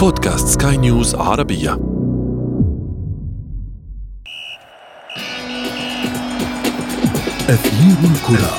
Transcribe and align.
بودكاست 0.00 0.62
سكاي 0.62 0.76
نيوز 0.76 1.14
عربية. 1.14 1.72
أثير 7.48 7.96
الكرة. 8.04 8.50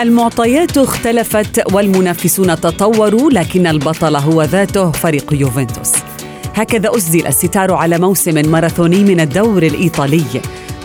المعطيات 0.00 0.78
اختلفت 0.78 1.72
والمنافسون 1.72 2.60
تطوروا 2.60 3.30
لكن 3.30 3.66
البطل 3.66 4.16
هو 4.16 4.42
ذاته 4.42 4.92
فريق 4.92 5.34
يوفنتوس. 5.34 5.92
هكذا 6.54 6.96
أسدل 6.96 7.26
الستار 7.26 7.72
على 7.72 7.98
موسم 7.98 8.50
ماراثوني 8.50 9.04
من 9.04 9.20
الدور 9.20 9.62
الإيطالي. 9.62 10.24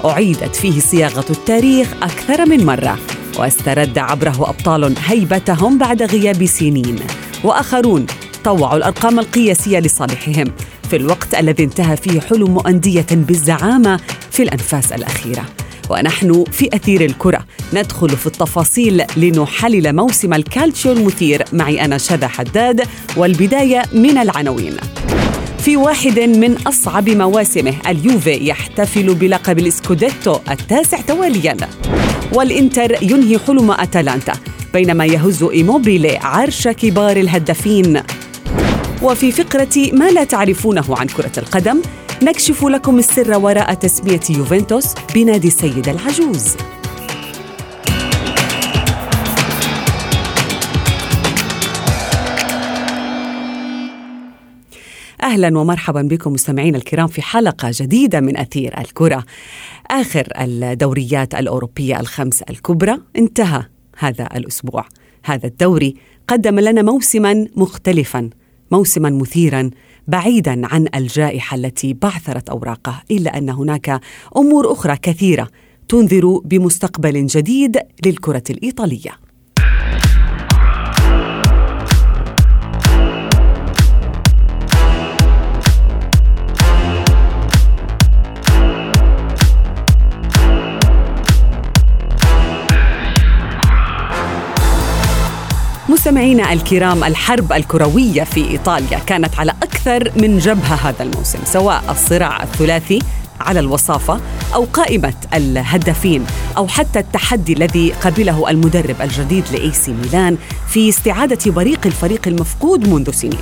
أعيدت 0.06 0.56
فيه 0.56 0.80
صياغة 0.80 1.26
التاريخ 1.30 1.94
أكثر 2.04 2.46
من 2.46 2.66
مرة 2.66 2.98
واسترد 3.40 3.98
عبره 3.98 4.50
أبطال 4.50 4.96
هيبتهم 5.06 5.78
بعد 5.78 6.04
غياب 6.04 6.46
سنين. 6.46 7.00
وآخرون 7.44 8.06
طوعوا 8.44 8.78
الأرقام 8.78 9.20
القياسية 9.20 9.80
لصالحهم 9.80 10.52
في 10.90 10.96
الوقت 10.96 11.36
الذي 11.36 11.64
انتهى 11.64 11.98
فيه 11.98 12.20
حلم 12.20 12.60
أندية 12.68 13.06
بالزعامة 13.12 14.00
في 14.32 14.44
الأنفاس 14.44 14.92
الأخيرة. 14.92 15.46
ونحن 15.90 16.44
في 16.52 16.70
أثير 16.74 17.06
الكرة 17.06 17.46
ندخل 17.74 18.10
في 18.10 18.28
التفاصيل 18.28 19.04
لنحلل 19.18 19.96
موسم 19.96 20.34
الكالتشيو 20.34 20.92
المثير 20.92 21.44
معي 21.54 21.86
أنا 21.86 21.98
شذى 21.98 22.28
حداد 22.28 22.82
والبداية 23.18 23.84
من 23.94 24.18
العناوين. 24.18 24.78
في 25.64 25.78
واحد 25.78 26.20
من 26.20 26.58
أصعب 26.68 27.10
مواسمه 27.10 27.74
اليوفي 27.88 28.48
يحتفل 28.48 29.16
بلقب 29.16 29.60
الإسكوديتو 29.60 30.40
التاسع 30.52 31.02
توالياً. 31.02 31.58
والإنتر 32.34 33.04
ينهي 33.04 33.40
حلم 33.40 33.72
أتلانتا 33.72 34.34
بينما 34.74 35.06
يهز 35.06 35.44
إيموبيلي 35.44 36.18
عرش 36.18 36.68
كبار 36.68 37.18
الهدافين. 37.18 38.02
وفي 39.02 39.32
فقرة 39.32 39.92
ما 39.94 40.10
لا 40.10 40.24
تعرفونه 40.24 40.86
عن 40.90 41.08
كرة 41.08 41.32
القدم 41.38 41.82
نكشف 42.24 42.64
لكم 42.64 43.00
السر 43.00 43.38
وراء 43.40 43.74
تسمية 43.74 44.22
يوفنتوس 44.30 44.86
بنادي 45.16 45.48
السيد 45.48 45.90
العجوز. 45.90 46.46
أهلا 55.24 55.60
ومرحبا 55.60 56.02
بكم 56.02 56.34
مستمعينا 56.34 56.78
الكرام 56.78 57.08
في 57.08 57.22
حلقة 57.22 57.72
جديدة 57.74 58.20
من 58.20 58.38
أثير 58.38 58.78
الكرة. 58.78 59.26
آخر 59.92 60.28
الدوريات 60.38 61.36
الأوروبية 61.36 62.00
الخمس 62.00 62.42
الكبرى 62.42 62.98
انتهى 63.18 63.64
هذا 63.98 64.30
الأسبوع. 64.36 64.86
هذا 65.26 65.48
الدوري 65.48 65.96
قدم 66.28 66.60
لنا 66.60 66.82
موسما 66.82 67.48
مختلفا، 67.56 68.30
موسما 68.72 69.10
مثيرا 69.10 69.70
بعيدا 70.08 70.62
عن 70.68 70.88
الجائحة 70.96 71.56
التي 71.56 71.94
بعثرت 71.94 72.50
أوراقه، 72.50 73.02
إلا 73.12 73.38
أن 73.38 73.50
هناك 73.50 74.02
أمور 74.38 74.72
أخرى 74.72 74.98
كثيرة 75.02 75.48
تنذر 75.90 76.42
بمستقبل 76.46 77.26
جديد 77.26 77.80
للكرة 78.06 78.44
الإيطالية. 78.50 79.12
مستمعينا 96.04 96.54
الكرام 96.54 97.04
الحرب 97.04 97.54
الكروية 97.54 98.24
في 98.24 98.50
إيطاليا 98.50 99.00
كانت 99.00 99.40
على 99.40 99.52
أكثر 99.52 100.12
من 100.16 100.38
جبهة 100.38 100.76
هذا 100.76 101.04
الموسم 101.04 101.40
سواء 101.46 101.84
الصراع 101.90 102.44
الثلاثي 102.44 103.00
على 103.40 103.60
الوصافة 103.60 104.22
أو 104.54 104.64
قائمة 104.64 105.14
الهدافين 105.34 106.26
أو 106.58 106.68
حتى 106.68 107.00
التحدي 107.00 107.54
الذي 107.54 107.92
قبله 107.92 108.50
المدرب 108.50 108.96
الجديد 109.02 109.44
لاي 109.52 109.72
سي 109.72 109.94
ميلان 109.94 110.38
في 110.68 110.90
استعادة 110.90 111.52
بريق 111.52 111.80
الفريق 111.86 112.28
المفقود 112.28 112.88
منذ 112.90 113.12
سنين. 113.12 113.42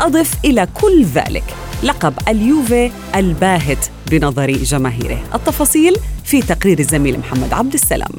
أضف 0.00 0.34
إلى 0.44 0.68
كل 0.74 1.04
ذلك 1.04 1.44
لقب 1.82 2.14
اليوفي 2.28 2.90
الباهت 3.16 3.86
بنظر 4.10 4.50
جماهيره. 4.50 5.22
التفاصيل 5.34 5.96
في 6.24 6.42
تقرير 6.42 6.78
الزميل 6.78 7.18
محمد 7.18 7.52
عبد 7.52 7.74
السلام. 7.74 8.10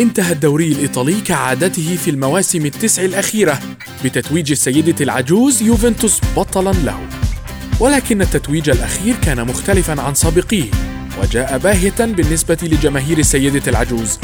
انتهى 0.00 0.32
الدوري 0.32 0.72
الإيطالي 0.72 1.20
كعادته 1.20 1.96
في 2.04 2.10
المواسم 2.10 2.66
التسع 2.66 3.04
الأخيرة 3.04 3.58
بتتويج 4.04 4.50
السيدة 4.50 5.04
العجوز 5.04 5.62
يوفنتوس 5.62 6.20
بطلا 6.36 6.70
له. 6.70 7.00
ولكن 7.80 8.22
التتويج 8.22 8.70
الأخير 8.70 9.14
كان 9.22 9.46
مختلفا 9.46 10.00
عن 10.02 10.14
سابقيه 10.14 10.70
وجاء 11.22 11.58
باهتا 11.58 12.06
بالنسبة 12.06 12.58
لجماهير 12.62 13.18
السيدة 13.18 13.62
العجوز 13.70 14.18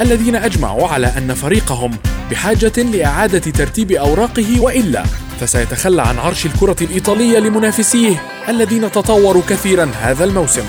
الذين 0.00 0.36
أجمعوا 0.36 0.88
على 0.88 1.06
أن 1.06 1.34
فريقهم 1.34 1.90
بحاجة 2.30 2.82
لإعادة 2.82 3.38
ترتيب 3.38 3.92
أوراقه 3.92 4.60
وإلا. 4.60 5.04
فسيتخلى 5.40 6.02
عن 6.02 6.18
عرش 6.18 6.46
الكرة 6.46 6.76
الإيطالية 6.82 7.38
لمنافسيه 7.38 8.22
الذين 8.48 8.92
تطوروا 8.92 9.42
كثيرا 9.48 9.90
هذا 10.00 10.24
الموسم. 10.24 10.64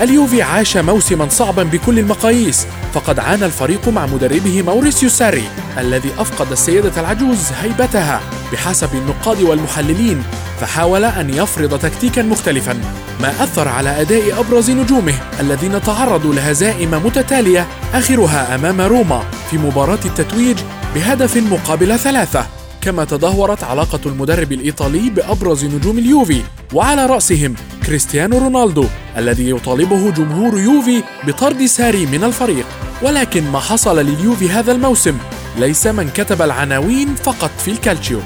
اليوفي 0.00 0.42
عاش 0.42 0.76
موسما 0.76 1.28
صعبا 1.28 1.62
بكل 1.62 1.98
المقاييس 1.98 2.66
فقد 2.96 3.18
عانى 3.18 3.44
الفريق 3.44 3.88
مع 3.88 4.06
مدربه 4.06 4.62
موريسيو 4.62 5.08
ساري 5.08 5.44
الذي 5.78 6.10
أفقد 6.18 6.52
السيدة 6.52 7.00
العجوز 7.00 7.38
هيبتها 7.62 8.20
بحسب 8.52 8.88
النقاد 8.94 9.42
والمحللين 9.42 10.22
فحاول 10.60 11.04
أن 11.04 11.30
يفرض 11.30 11.78
تكتيكا 11.78 12.22
مختلفا 12.22 12.80
ما 13.20 13.28
أثر 13.28 13.68
على 13.68 14.00
أداء 14.00 14.40
أبرز 14.40 14.70
نجومه 14.70 15.14
الذين 15.40 15.82
تعرضوا 15.82 16.34
لهزائم 16.34 16.90
متتالية 16.90 17.66
آخرها 17.94 18.54
أمام 18.54 18.80
روما 18.80 19.22
في 19.50 19.58
مباراة 19.58 19.98
التتويج 20.04 20.56
بهدف 20.94 21.36
مقابل 21.36 21.98
ثلاثة. 21.98 22.46
كما 22.80 23.04
تدهورت 23.04 23.64
علاقة 23.64 24.00
المدرب 24.06 24.52
الإيطالي 24.52 25.10
بأبرز 25.10 25.64
نجوم 25.64 25.98
اليوفي 25.98 26.42
وعلى 26.72 27.06
رأسهم 27.06 27.54
كريستيانو 27.86 28.38
رونالدو 28.38 28.84
الذي 29.16 29.50
يطالبه 29.50 30.10
جمهور 30.10 30.60
يوفي 30.60 31.02
بطرد 31.26 31.64
ساري 31.64 32.06
من 32.06 32.24
الفريق. 32.24 32.66
ولكن 33.02 33.50
ما 33.50 33.60
حصل 33.60 33.98
لليوفي 33.98 34.50
هذا 34.50 34.72
الموسم. 34.72 35.18
ليس 35.58 35.86
من 35.86 36.08
كتب 36.08 36.42
العناوين 36.42 37.14
فقط 37.14 37.50
في 37.64 37.70
الكالتشيو. 37.70 38.20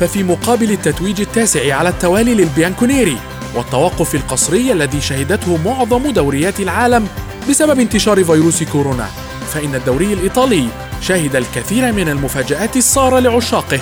ففي 0.00 0.22
مقابل 0.22 0.70
التتويج 0.70 1.20
التاسع 1.20 1.74
على 1.74 1.88
التوالي 1.88 2.34
للبيانكونيري 2.34 3.18
والتوقف 3.54 4.14
القسري 4.14 4.72
الذي 4.72 5.00
شهدته 5.00 5.58
معظم 5.64 6.10
دوريات 6.10 6.60
العالم 6.60 7.08
بسبب 7.50 7.80
انتشار 7.80 8.24
فيروس 8.24 8.62
كورونا. 8.62 9.06
فإن 9.54 9.74
الدوري 9.74 10.12
الإيطالي 10.12 10.68
شهد 11.00 11.36
الكثير 11.36 11.92
من 11.92 12.08
المفاجآت 12.08 12.76
السارة 12.76 13.18
لعشاقه. 13.18 13.80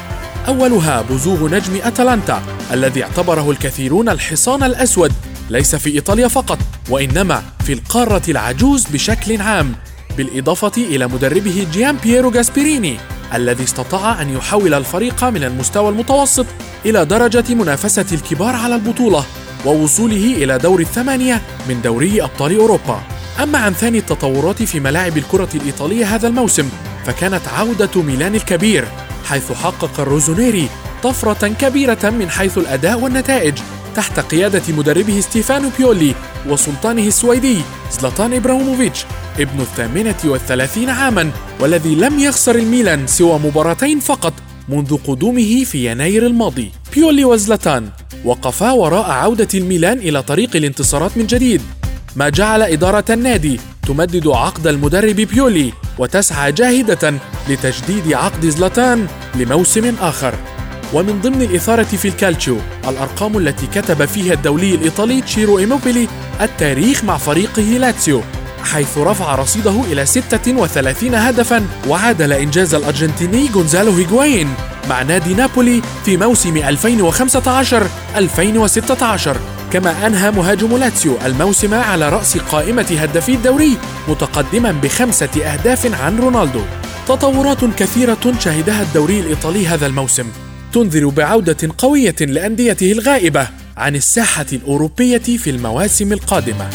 أولها 0.48 1.02
بزوغ 1.02 1.48
نجم 1.48 1.78
أتلانتا 1.82 2.42
الذي 2.72 3.04
اعتبره 3.04 3.50
الكثيرون 3.50 4.08
الحصان 4.08 4.62
الأسود. 4.62 5.12
ليس 5.50 5.76
في 5.76 5.91
إيطاليا 5.91 6.28
فقط 6.28 6.58
وإنما 6.91 7.42
في 7.66 7.72
القارة 7.72 8.22
العجوز 8.28 8.86
بشكل 8.86 9.41
عام. 9.41 9.74
بالإضافة 10.16 10.72
إلى 10.76 11.06
مدربه 11.06 11.66
جيان 11.72 11.97
بييرو 11.97 12.30
غاسبيريني 12.30 12.97
الذي 13.34 13.64
استطاع 13.64 14.22
أن 14.22 14.30
يحول 14.30 14.75
الفريق 14.75 15.25
من 15.25 15.44
المستوى 15.44 15.88
المتوسط 15.88 16.47
إلى 16.86 17.04
درجة 17.04 17.54
منافسة 17.54 18.06
الكبار 18.12 18.56
على 18.56 18.74
البطولة 18.74 19.24
ووصوله 19.66 20.34
إلى 20.36 20.58
دور 20.58 20.80
الثمانية 20.80 21.42
من 21.69 21.82
دوري 21.82 22.22
أبطال 22.22 22.56
أوروبا. 22.56 23.03
أما 23.42 23.59
عن 23.59 23.72
ثاني 23.72 23.98
التطورات 23.98 24.62
في 24.62 24.80
ملاعب 24.80 25.18
الكرة 25.18 25.48
الإيطالية 25.54 26.15
هذا 26.15 26.28
الموسم 26.28 26.68
فكانت 27.06 27.48
عودة 27.48 28.03
ميلان 28.03 28.34
الكبير 28.34 28.84
حيث 29.24 29.53
حقق 29.53 30.00
الروسونيري 30.01 30.68
طفرة 31.03 31.48
كبيرة 31.48 32.10
من 32.10 32.30
حيث 32.30 32.59
الأداء 32.59 33.00
والنتائج 33.00 33.54
تحت 33.97 34.21
قيادة 34.21 34.62
مدربه 34.68 35.21
ستيفانو 35.21 35.71
بيولي 35.78 36.15
وسلطانه 36.48 37.06
السويدي 37.06 37.60
زلاتان 37.92 38.34
إبراهيموفيتش. 38.34 39.06
ابن 39.41 39.60
الثامنة 39.60 40.15
والثلاثين 40.25 40.91
عاما 40.91 41.31
والذي 41.60 41.95
لم 41.95 42.19
يخسر 42.19 42.54
الميلان 42.54 43.07
سوى 43.07 43.39
مباراتين 43.39 44.01
فقط 44.01 44.33
منذ 44.69 44.97
قدومه 44.97 45.65
في 45.65 45.91
يناير 45.91 46.27
الماضي. 46.27 46.71
بيولي 46.95 47.25
وزلاتان 47.25 47.89
وقفا 48.25 48.72
وراء 48.72 49.10
عودة 49.10 49.48
الميلان 49.54 49.98
إلى 49.98 50.22
طريق 50.22 50.57
الانتصارات 50.57 51.19
من 51.19 51.27
جديد. 51.27 51.63
ما 52.16 52.28
جعل 52.28 52.63
إدارة 52.63 53.04
النادي 53.10 53.60
تمدد 53.86 54.28
عقد 54.28 54.66
المدرب 54.66 55.16
بيولي 55.16 55.72
وتسعى 55.98 56.53
جاهدة 56.53 57.15
لتجديد 57.48 58.13
عقد 58.13 58.47
زلاتان 58.47 59.07
لموسم 59.34 59.95
آخر. 60.01 60.34
ومن 60.92 61.21
ضمن 61.21 61.42
الإثارة 61.42 61.83
في 61.83 62.09
الكالتشيو 62.09 62.57
الأرقام 62.89 63.39
التي 63.39 63.66
كتب 63.66 64.04
فيها 64.04 64.34
الدولي 64.34 64.75
الإيطالي 64.75 65.21
تشيرو 65.21 65.59
إيموبيلي 65.59 66.09
التاريخ 66.41 67.04
مع 67.04 67.16
فريقه 67.16 67.63
لاتسيو. 67.63 68.22
حيث 68.65 68.99
رفع 68.99 69.34
رصيده 69.34 69.81
إلى 69.93 70.07
36 70.07 71.15
هدفا 71.15 71.66
وعادل 71.89 72.33
إنجاز 72.33 72.75
الأرجنتيني 72.75 73.49
غونزالو 73.55 73.93
هيغواين 73.93 74.55
مع 74.89 75.03
نادي 75.03 75.34
نابولي 75.34 75.83
في 76.05 76.16
موسم 76.16 76.77
2015-2016 79.33 79.37
كما 79.72 80.07
أنهى 80.07 80.31
مهاجم 80.31 80.77
لاتسيو 80.77 81.19
الموسم 81.27 81.75
على 81.75 82.09
رأس 82.09 82.39
قائمة 82.39 82.97
هدافي 83.01 83.34
الدوري 83.34 83.77
متقدما 84.09 84.72
بخمسة 84.72 85.45
أهداف 85.45 86.03
عن 86.03 86.19
رونالدو. 86.19 86.61
تطورات 87.09 87.65
كثيرة 87.65 88.34
شهدها 88.39 88.83
الدوري 88.83 89.21
الإيطالي 89.21 89.66
هذا 89.66 89.87
الموسم. 89.87 90.27
تنذر 90.72 91.09
بعودة 91.09 91.57
قوية 91.78 92.16
لأنديته 92.21 92.93
الغائبة 92.93 93.49
عن 93.77 93.97
الساحة 93.97 94.47
الأوروبية 94.53 95.19
في 95.19 95.51
المواسم 95.51 96.13
القادمة. 96.13 96.71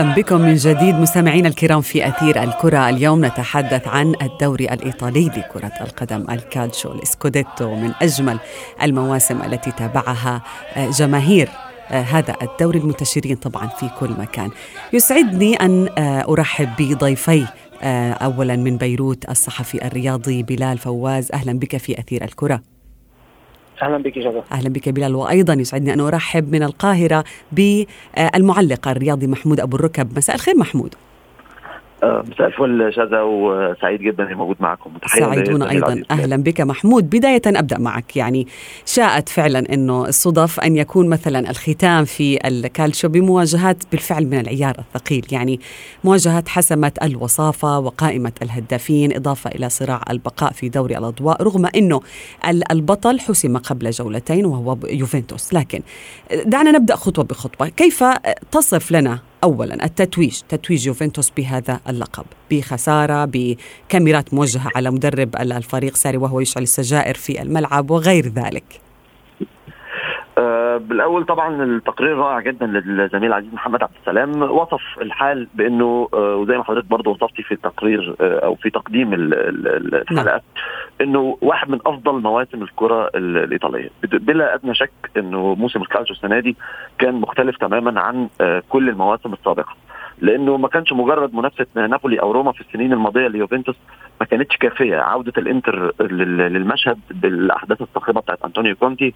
أهلا 0.00 0.14
بكم 0.14 0.40
من 0.40 0.54
جديد 0.54 0.94
مستمعينا 0.94 1.48
الكرام 1.48 1.80
في 1.80 2.08
أثير 2.08 2.42
الكرة. 2.42 2.88
اليوم 2.88 3.24
نتحدث 3.24 3.88
عن 3.88 4.14
الدوري 4.22 4.64
الإيطالي 4.64 5.26
لكره 5.26 5.72
القدم 5.80 6.30
الكالتشو 6.30 6.92
الإسكوديتو 6.92 7.74
من 7.74 7.92
أجمل 8.02 8.38
المواسم 8.82 9.42
التي 9.42 9.72
تابعها 9.72 10.42
آه، 10.76 10.90
جماهير 10.90 11.48
آه، 11.90 12.02
هذا 12.02 12.36
الدوري 12.42 12.78
المنتشرين 12.78 13.36
طبعا 13.36 13.66
في 13.66 13.90
كل 14.00 14.10
مكان. 14.10 14.50
يسعدني 14.92 15.54
أن 15.54 15.88
آه، 15.98 16.24
أرحب 16.28 16.68
بضيفي 16.78 17.46
اولا 18.22 18.56
من 18.56 18.76
بيروت 18.76 19.30
الصحفي 19.30 19.86
الرياضي 19.86 20.42
بلال 20.42 20.78
فواز. 20.78 21.32
أهلا 21.32 21.52
بك 21.52 21.76
في 21.76 22.00
أثير 22.00 22.24
الكرة. 22.24 22.62
أهلا 23.82 23.98
بك 23.98 24.18
جزا 24.18 24.44
أهلا 24.52 24.68
بك 24.68 24.88
بلال. 24.88 25.14
وأيضا 25.14 25.54
يسعدني 25.54 25.92
أن 25.92 26.00
أرحب 26.00 26.52
من 26.52 26.62
القاهرة 26.62 27.24
بالمعلق 27.52 28.88
الرياضي 28.88 29.26
محمود 29.26 29.60
أبو 29.60 29.76
الركب. 29.76 30.16
مساء 30.16 30.36
الخير 30.36 30.56
محمود. 30.56 30.94
مساء 32.04 32.46
الفل 32.46 32.92
شذا 32.92 33.22
وسعيد 33.22 34.00
جدا 34.00 34.26
إني 34.26 34.34
موجود 34.34 34.56
معكم. 34.60 34.90
سعيدون 35.06 35.62
أيضا. 35.62 36.02
أهلا 36.10 36.36
بك 36.36 36.60
محمود. 36.60 37.10
بداية 37.10 37.42
أبدأ 37.46 37.78
معك. 37.78 38.16
يعني 38.16 38.46
شاءت 38.86 39.28
فعلا 39.28 39.74
إنه 39.74 40.04
الصدف 40.04 40.60
أن 40.60 40.76
يكون 40.76 41.08
مثلا 41.08 41.50
الختام 41.50 42.04
في 42.04 42.48
الكالشو 42.48 43.08
بمواجهات 43.08 43.84
بالفعل 43.92 44.26
من 44.26 44.40
العيار 44.40 44.76
الثقيل. 44.78 45.26
يعني 45.32 45.60
مواجهات 46.04 46.48
حسمت 46.48 47.02
الوصافة 47.02 47.78
وقائمة 47.78 48.32
الهدافين 48.42 49.16
إضافة 49.16 49.50
إلى 49.50 49.68
صراع 49.68 50.02
البقاء 50.10 50.52
في 50.52 50.68
دوري 50.68 50.98
الأضواء 50.98 51.42
رغم 51.42 51.66
إنه 51.76 52.00
البطل 52.70 53.20
حسم 53.20 53.56
قبل 53.56 53.90
جولتين 53.90 54.46
وهو 54.46 54.76
يوفنتوس. 54.84 55.54
لكن 55.54 55.80
دعنا 56.44 56.70
نبدأ 56.70 56.96
خطوة 56.96 57.24
بخطوة. 57.24 57.68
كيف 57.68 58.04
تصف 58.52 58.92
لنا 58.92 59.18
اولا 59.44 59.84
التتويج 59.84 60.40
تتويج 60.48 60.86
يوفنتوس 60.86 61.30
بهذا 61.36 61.80
اللقب 61.88 62.24
بخسارة 62.50 63.24
بكاميرات 63.24 64.34
موجهة 64.34 64.70
على 64.76 64.90
مدرب 64.90 65.36
الفريق 65.36 65.96
ساري 65.96 66.16
وهو 66.16 66.40
يشعل 66.40 66.62
السجائر 66.62 67.14
في 67.14 67.42
الملعب 67.42 67.90
وغير 67.90 68.28
ذلك. 68.28 68.80
بالأول 70.80 71.24
طبعا 71.24 71.62
التقرير 71.64 72.16
رائع 72.16 72.40
جدا 72.40 72.66
للزميل 72.66 73.24
العزيز 73.28 73.54
محمد 73.54 73.82
عبد 73.82 73.92
السلام 74.00 74.42
وصف 74.42 74.80
الحال 75.00 75.48
بأنه 75.54 76.08
أه 76.14 76.36
وزي 76.36 76.56
ما 76.56 76.64
حضرتك 76.64 76.86
برضه 76.88 77.10
وصفتي 77.10 77.42
في 77.42 77.52
التقرير 77.54 78.14
أه 78.20 78.38
أو 78.38 78.54
في 78.54 78.70
تقديم 78.70 79.10
الحلقات 79.14 80.26
نعم. 80.26 80.40
إنه 81.00 81.38
واحد 81.42 81.70
من 81.70 81.78
أفضل 81.86 82.12
مواسم 82.22 82.62
الكرة 82.62 83.10
الإيطالية 83.14 83.90
بلا 84.02 84.54
أدنى 84.54 84.74
شك 84.74 84.90
إنه 85.16 85.54
موسم 85.54 85.82
الكالتشو 85.82 86.14
السنة 86.14 86.40
دي 86.40 86.56
كان 86.98 87.14
مختلف 87.14 87.56
تماما 87.56 88.00
عن 88.00 88.28
كل 88.68 88.88
المواسم 88.88 89.32
السابقة 89.32 89.74
لأنه 90.20 90.56
ما 90.56 90.68
كانش 90.68 90.92
مجرد 90.92 91.34
منافسه 91.34 91.66
نابولي 91.76 92.20
أو 92.20 92.32
روما 92.32 92.52
في 92.52 92.60
السنين 92.60 92.92
الماضيه 92.92 93.28
ليوفنتوس 93.28 93.76
ما 94.20 94.26
كانتش 94.26 94.56
كافيه. 94.56 94.96
عوده 94.96 95.32
الانتر 95.38 95.92
للمشهد 96.00 96.98
بالاحداث 97.10 97.82
الصاخبه 97.82 98.20
بتاعت 98.20 98.38
انطونيو 98.44 98.76
كونتي 98.76 99.14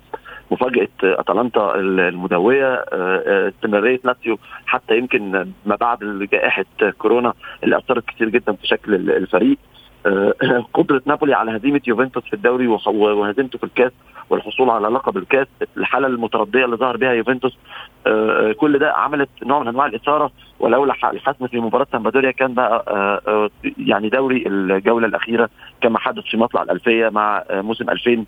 مفاجاه 0.51 0.89
اتلانتا 1.03 1.75
المدويه 1.75 2.75
آه، 2.75 3.49
استمراريه 3.49 4.01
لاتسيو 4.05 4.39
حتى 4.67 4.99
يمكن 4.99 5.47
ما 5.67 5.77
بعد 5.77 6.29
جائحه 6.33 6.65
كورونا 6.99 7.33
اللي 7.65 7.79
أثرت 7.79 8.05
كثير 8.05 8.29
جدا 8.29 8.53
في 8.53 8.67
شكل 8.67 8.95
الفريق. 8.95 9.59
آه، 9.59 9.74
قدرة 10.75 11.03
نابولي 11.07 11.35
على 11.35 11.57
هزيمة 11.57 11.81
يوفنتوس 11.87 12.25
في 12.25 12.35
الدوري 12.35 12.67
وهزيمته 12.87 13.59
في 13.59 13.65
الكاس 13.65 13.93
والحصول 14.31 14.71
على 14.71 14.89
لقب 14.89 15.17
الكاس 15.17 15.47
الحالة 15.77 16.07
المتردية 16.07 16.65
اللي 16.65 16.77
ظهر 16.77 16.97
بها 16.97 17.13
يوفنتوس 17.13 17.59
آه، 18.07 18.53
كل 18.53 18.79
ده 18.79 18.93
عملت 18.93 19.29
نوع 19.43 19.61
من 19.61 19.69
أنواع 19.69 19.87
الإثارة 19.87 20.31
ولولا 20.61 20.95
الحسم 21.05 21.47
في 21.47 21.61
مباراة 21.61 21.87
سامبادوريا 21.93 22.31
كان 22.31 22.55
بقى 22.55 23.51
يعني 23.79 24.09
دوري 24.09 24.45
الجولة 24.47 25.07
الأخيرة 25.07 25.51
كما 25.81 25.99
حدث 25.99 26.25
في 26.25 26.37
مطلع 26.37 26.63
الألفية 26.63 27.09
مع 27.09 27.45
موسم 27.51 27.91
2000 27.91 28.25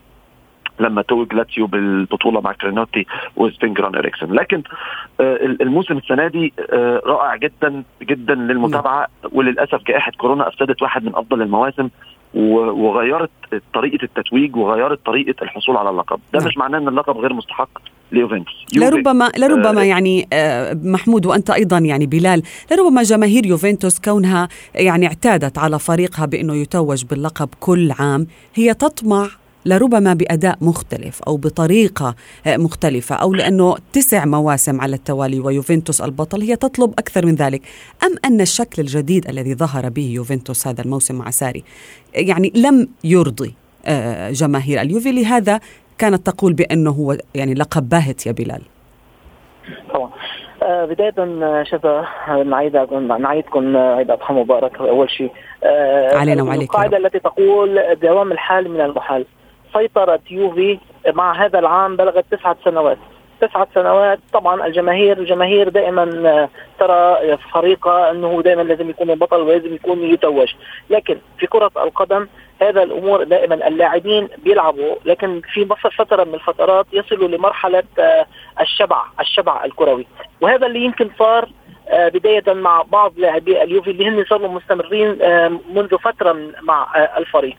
لما 0.80 1.02
توج 1.02 1.34
لاتسيو 1.34 1.66
بالبطولة 1.66 2.40
مع 2.40 2.52
كرانيوتي 2.52 3.06
وسفين 3.36 3.69
جوران 3.69 3.94
اريكسن 3.94 4.32
لكن 4.32 4.62
آه، 5.20 5.36
الموسم 5.60 5.96
السنة 5.96 6.28
دي 6.28 6.52
آه، 6.72 7.02
رائع 7.06 7.36
جدا 7.36 7.82
جدا 8.02 8.34
للمتابعة. 8.34 9.06
وللأسف 9.32 9.82
جائحة 9.82 10.12
كورونا 10.18 10.48
أفسدت 10.48 10.82
واحد 10.82 11.04
من 11.04 11.12
أفضل 11.14 11.42
المواسم 11.42 11.88
وغيرت 12.34 13.30
طريقة 13.74 14.04
التتويج 14.04 14.56
وغيرت 14.56 15.06
طريقة 15.06 15.42
الحصول 15.42 15.76
على 15.76 15.90
اللقب. 15.90 16.20
ده 16.32 16.38
نعم. 16.38 16.48
مش 16.48 16.58
معناه 16.58 16.78
إن 16.78 16.88
اللقب 16.88 17.16
غير 17.16 17.32
مستحق 17.32 17.68
ليوفنتوس. 18.12 18.66
لربما 18.76 19.30
لربما 19.38 19.80
آه 19.80 19.84
يعني 19.84 20.28
محمود 20.72 21.26
وأنت 21.26 21.50
أيضا 21.50 21.78
يعني 21.78 22.06
بلال 22.06 22.42
لربما 22.72 23.02
جماهير 23.02 23.46
يوفنتوس 23.46 24.00
كونها 24.00 24.48
يعني 24.74 25.06
اعتادت 25.06 25.58
على 25.58 25.78
فريقها 25.78 26.26
بأنه 26.26 26.54
يتوج 26.54 27.04
باللقب 27.04 27.48
كل 27.60 27.92
عام 27.98 28.26
هي 28.54 28.74
تطمع 28.74 29.28
لربما 29.66 30.14
بأداء 30.14 30.56
مختلف 30.60 31.22
أو 31.22 31.36
بطريقة 31.36 32.14
آه، 32.46 32.56
مختلفة 32.56 33.14
أو 33.14 33.34
لأنه 33.34 33.76
تسع 33.92 34.24
مواسم 34.24 34.80
على 34.80 34.96
التوالي 34.96 35.40
ويوفنتوس 35.40 36.00
البطل 36.00 36.42
هي 36.42 36.56
تطلب 36.56 36.92
أكثر 36.98 37.26
من 37.26 37.34
ذلك. 37.34 37.62
أم 38.04 38.14
أن 38.24 38.40
الشكل 38.40 38.82
الجديد 38.82 39.28
الذي 39.28 39.54
ظهر 39.54 39.88
به 39.88 40.10
يوفنتوس 40.14 40.68
هذا 40.68 40.82
الموسم 40.82 41.14
مع 41.14 41.30
ساري 41.30 41.64
يعني 42.14 42.52
لم 42.54 42.88
يرضي 43.04 43.54
آه، 43.86 44.30
جماهير 44.30 44.80
اليوفي 44.80 45.12
لهذا 45.12 45.60
كانت 45.98 46.26
تقول 46.26 46.52
بأنه 46.52 46.90
هو 46.90 47.16
يعني 47.34 47.54
لقب 47.54 47.88
باهت 47.88 48.26
يا 48.26 48.32
بلال. 48.32 48.62
طبعا. 49.94 50.10
آه 50.62 50.84
بداية 50.84 51.14
شذا 51.62 52.06
نعيد 52.46 52.76
نعيدكم 53.20 53.76
عيد 53.76 54.10
أضحى 54.10 54.34
مبارك 54.34 54.76
أول 54.80 55.10
شيء. 55.10 55.30
آه 55.64 56.16
علينا 56.16 56.42
وعليك 56.42 56.62
القاعدة 56.62 56.96
التي 56.96 57.18
تقول 57.18 57.80
دوام 58.02 58.32
الحال 58.32 58.70
من 58.70 58.80
المحال. 58.80 59.24
سيطرة 59.72 60.20
يوفي 60.30 60.78
مع 61.12 61.44
هذا 61.44 61.58
العام 61.58 61.96
بلغت 61.96 62.24
تسعة 62.30 62.56
سنوات. 62.64 62.98
تسعة 63.40 63.68
سنوات 63.74 64.18
طبعا 64.32 64.66
الجماهير 64.66 65.18
الجماهير 65.18 65.68
دائما 65.68 66.02
آه، 66.02 66.48
ترى 66.78 67.36
فريقها 67.36 68.10
أنه 68.10 68.42
دائما 68.42 68.62
لازم 68.62 68.90
يكون 68.90 69.10
البطل 69.10 69.40
ولازم 69.40 69.74
يكون 69.74 70.02
يتوج. 70.02 70.54
لكن 70.90 71.18
في 71.38 71.46
كرة 71.46 71.70
القدم 71.76 72.28
هذا 72.62 72.82
الأمور 72.82 73.24
دائما 73.24 73.68
اللاعبين 73.68 74.28
بيلعبوا 74.38 74.94
لكن 75.04 75.40
في 75.52 75.68
فترة 75.98 76.24
من 76.24 76.34
الفترات 76.34 76.86
يصلوا 76.92 77.28
لمرحلة 77.28 77.82
آه، 77.98 78.26
الشبع 78.60 79.02
الشبع 79.20 79.64
الكروي. 79.64 80.06
وهذا 80.40 80.66
اللي 80.66 80.84
يمكن 80.84 81.10
صار 81.18 81.48
آه، 81.88 82.08
بداية 82.08 82.52
مع 82.52 82.82
بعض 82.82 83.12
لاعبي 83.16 83.62
اليوفي 83.62 83.90
اللي 83.90 84.08
هن 84.08 84.24
صاروا 84.24 84.48
مستمرين 84.48 85.18
منذ 85.74 85.98
فترة 85.98 86.36
مع 86.62 87.08
الفريق. 87.16 87.56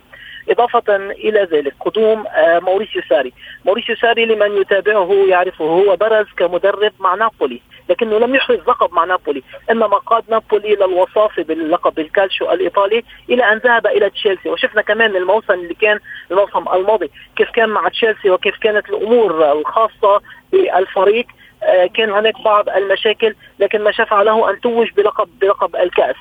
إضافة 0.50 0.96
إلى 0.96 1.48
ذلك 1.52 1.74
قدوم 1.86 2.28
آه، 2.28 2.60
موريسيو 2.60 3.02
ساري. 3.10 3.34
موريسيو 3.66 3.96
ساري 3.96 4.26
لمن 4.26 4.62
يتابعه 4.62 5.26
يعرفه 5.30 5.66
هو 5.66 5.96
برز 5.96 6.26
كمدرب 6.38 6.94
مع 7.00 7.16
نابولي 7.16 7.62
لكنه 7.90 8.20
لم 8.20 8.36
يحرز 8.36 8.60
لقب 8.60 8.94
مع 8.94 9.06
نابولي 9.06 9.44
إنما 9.72 9.98
قاد 9.98 10.24
نابولي 10.30 10.76
للوصافه 10.76 11.44
باللقب 11.44 12.00
الكالشو 12.00 12.52
الإيطالي 12.52 13.04
إلى 13.30 13.44
أن 13.44 13.58
ذهب 13.58 13.88
إلى 13.88 14.10
تشيلسي. 14.10 14.50
وشفنا 14.50 14.82
كمان 14.82 15.16
الموسم 15.16 15.54
اللي 15.54 15.74
كان 15.74 16.00
الموسم 16.32 16.66
الماضي 16.74 17.12
كيف 17.36 17.50
كان 17.50 17.70
مع 17.70 17.90
تشيلسي 17.90 18.30
وكيف 18.30 18.58
كانت 18.58 18.90
الأمور 18.90 19.52
الخاصة 19.52 20.22
بالفريق. 20.52 21.26
آه، 21.64 21.86
كان 21.86 22.12
هناك 22.12 22.42
بعض 22.46 22.70
المشاكل 22.70 23.36
لكن 23.60 23.82
ما 23.82 23.92
شفع 23.92 24.22
له 24.22 24.50
أن 24.50 24.62
توج 24.62 24.92
بلقب 24.98 25.30
بلقب 25.42 25.76
الكأس. 25.76 26.16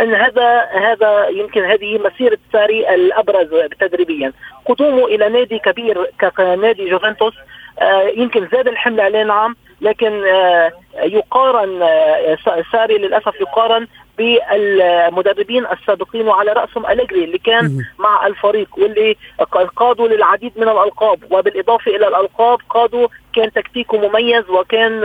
أن 0.00 0.14
هذا 0.14 0.60
هذا 0.60 1.28
يمكن 1.28 1.64
هذه 1.64 1.98
مسيرة 1.98 2.38
ساري 2.52 2.94
الأبرز 2.94 3.48
تدريبيا. 3.80 4.32
قدومه 4.66 5.04
إلى 5.04 5.28
نادي 5.28 5.58
كبير 5.58 6.10
كنادي 6.36 6.90
جوفنتوس. 6.90 7.34
آه، 7.78 8.02
يمكن 8.02 8.48
زاد 8.52 8.68
الحمل 8.68 9.00
عليه 9.00 9.22
نعم 9.22 9.56
لكن 9.80 10.24
آه، 10.26 10.72
يقارن 11.02 11.88
ساري 12.72 12.98
للأسف 12.98 13.40
يقارن 13.40 13.86
بالمدربين 14.22 15.66
السابقين 15.66 16.28
وعلى 16.28 16.52
رأسهم 16.52 16.86
أليجري 16.86 17.24
اللي 17.24 17.38
كان 17.38 17.84
مع 17.98 18.26
الفريق 18.26 18.68
واللي 18.78 19.16
قادوا 19.76 20.08
للعديد 20.08 20.52
من 20.56 20.68
الألقاب 20.68 21.18
وبالإضافة 21.30 21.96
إلى 21.96 22.08
الألقاب 22.08 22.58
قادوا 22.70 23.08
كان 23.34 23.52
تكتيكه 23.52 24.08
مميز 24.08 24.50
وكان 24.50 25.02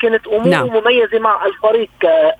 كانت 0.00 0.26
أموره 0.26 0.48
نعم. 0.48 0.66
مميزة 0.66 1.18
مع 1.18 1.46
الفريق 1.46 1.90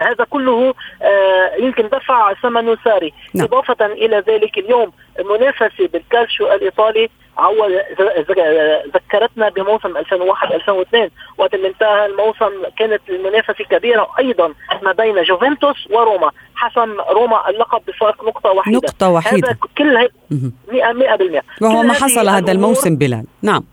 هذا 0.02 0.24
كله 0.30 0.74
آه، 1.02 1.54
يمكن 1.58 1.88
دفع 1.88 2.34
ثمنه 2.34 2.76
ساري 2.84 3.12
نعم. 3.34 3.46
إضافة 3.46 3.86
إلى 3.86 4.24
ذلك 4.28 4.58
اليوم 4.58 4.92
المنافسه 5.18 5.88
بالكالشو 5.92 6.52
الإيطالي 6.52 7.08
عول 7.38 7.80
ذكرتنا 8.94 9.48
بموسم 9.48 9.96
2001 9.96 10.52
2002 10.52 11.10
وقت 11.38 11.54
اللي 11.54 11.68
انتهى 11.68 12.06
الموسم 12.06 12.52
كانت 12.78 13.00
المنافسة 13.08 13.64
كبيرة 13.70 14.08
أيضا 14.18 14.54
ما 14.82 14.92
بين 14.92 15.22
جوفنتوس 15.22 15.88
وروما. 15.90 16.30
حسم 16.54 17.00
روما 17.00 17.50
اللقب 17.50 17.82
بفارق 17.88 18.24
نقطة 18.24 18.50
وحيده 18.50 18.78
نقطة 18.78 19.08
وحيده 19.08 19.48
هذا 19.48 19.56
كل 19.78 19.96
هي 19.96 20.08
100% 21.60 21.62
وهو 21.62 21.82
ما 21.82 21.92
حصل 21.92 22.28
هذا 22.28 22.52
الموسم 22.52 22.96
بلال؟ 22.96 23.24
نعم. 23.42 23.64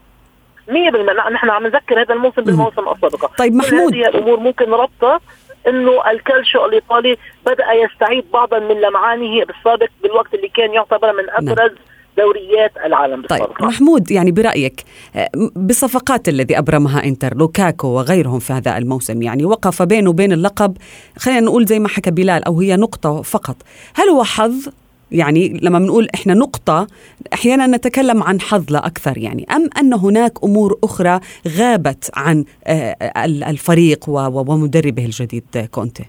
100% 0.67 1.31
نحن 1.31 1.49
عم 1.49 1.63
نذكر 1.63 2.01
هذا 2.01 2.13
الموسم 2.13 2.41
بالموسم 2.41 2.89
السابقه 2.89 3.29
طيب 3.37 3.53
محمود. 3.53 3.93
هذه 3.93 4.07
الأمور 4.07 4.39
ممكن 4.39 4.71
ربطها 4.73 5.19
إنه 5.67 6.11
الكالشو 6.11 6.65
الإيطالي 6.65 7.17
بدأ 7.45 7.71
يستعيد 7.73 8.31
بعضا 8.33 8.59
من 8.59 8.81
لمعانه 8.81 9.45
بالسابق 9.45 9.89
بالوقت 10.03 10.33
اللي 10.33 10.47
كان 10.47 10.73
يعتبر 10.73 11.13
من 11.13 11.25
نعم. 11.25 11.49
أبرز 11.49 11.71
نعم. 11.71 11.94
دوريات 12.17 12.71
العالم 12.85 13.25
طيب 13.25 13.47
محمود 13.61 14.11
يعني 14.11 14.31
برأيك 14.31 14.83
آه، 15.15 15.29
بالصفقات 15.55 16.29
الذي 16.29 16.57
أبرمها 16.57 17.03
إنتر 17.03 17.37
لوكاكو 17.37 17.87
وغيرهم 17.87 18.39
في 18.39 18.53
هذا 18.53 18.77
الموسم 18.77 19.21
يعني 19.21 19.45
وقف 19.45 19.81
بينه 19.81 20.09
وبين 20.09 20.33
اللقب 20.33 20.77
خلينا 21.17 21.39
نقول 21.39 21.65
زي 21.65 21.79
ما 21.79 21.87
حكى 21.87 22.11
بلال 22.11 22.43
أو 22.43 22.59
هي 22.59 22.75
نقطة 22.75 23.21
فقط. 23.21 23.55
هل 23.95 24.09
هو 24.09 24.23
حظ؟ 24.23 24.69
يعني 25.11 25.59
لما 25.61 25.79
بنقول 25.79 26.07
إحنا 26.15 26.33
نقطة 26.33 26.87
أحيانا 27.33 27.67
نتكلم 27.67 28.23
عن 28.23 28.41
حظ 28.41 28.71
لا 28.71 28.85
أكثر 28.85 29.17
يعني 29.17 29.45
أم 29.51 29.69
أن 29.79 29.93
هناك 29.93 30.43
أمور 30.43 30.79
أخرى 30.83 31.19
غابت 31.57 32.11
عن 32.13 32.45
آه، 32.67 32.95
الفريق 33.25 34.05
ومدربه 34.09 35.05
الجديد 35.05 35.67
كونتي؟ 35.71 36.05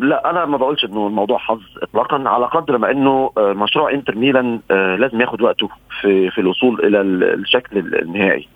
لا 0.00 0.30
أنا 0.30 0.44
ما 0.44 0.56
بقولش 0.56 0.84
إنه 0.84 1.06
الموضوع 1.06 1.38
حظ 1.38 1.60
اطلاقا 1.82 2.28
على 2.28 2.46
قدر 2.46 2.78
ما 2.78 2.90
إنه 2.90 3.30
آه، 3.38 3.52
مشروع 3.52 3.92
إنتر 3.92 4.16
ميلان 4.16 4.60
آه، 4.70 4.96
لازم 4.96 5.20
ياخد 5.20 5.42
وقته 5.42 5.68
في 6.00 6.30
في 6.30 6.40
الوصول 6.40 6.86
إلى 6.86 7.00
الشكل 7.34 7.78
النهائي. 7.78 8.48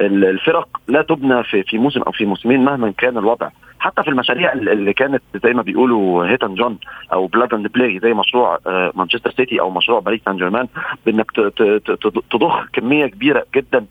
الفرق 0.00 0.68
لا 0.88 1.02
تبنى 1.02 1.44
في 1.44 1.62
في 1.62 1.78
موسم 1.78 2.02
أو 2.02 2.12
في 2.12 2.24
موسمين 2.24 2.64
مهما 2.64 2.92
كان 2.98 3.18
الوضع. 3.18 3.48
حتى 3.78 4.02
في 4.02 4.08
المشاريع 4.08 4.52
اللي 4.52 4.92
كانت 4.92 5.22
زي 5.44 5.52
ما 5.52 5.62
بيقولوا 5.62 6.26
هيت 6.26 6.44
أند 6.44 6.56
جون 6.56 6.78
أو 7.12 7.26
plug 7.26 7.54
and 7.54 7.66
play 7.66 7.98
زي 7.98 8.14
مشروع 8.14 8.58
آه، 8.66 8.92
مانشستر 8.94 9.30
سيتي 9.30 9.60
أو 9.60 9.70
مشروع 9.70 10.00
باريس 10.00 10.20
سان 10.24 10.36
جيرمان 10.36 10.68
بإنك 11.06 11.30
تضخ 12.30 12.66
كمية 12.72 13.06
كبيرة 13.06 13.44
جدا 13.54 13.86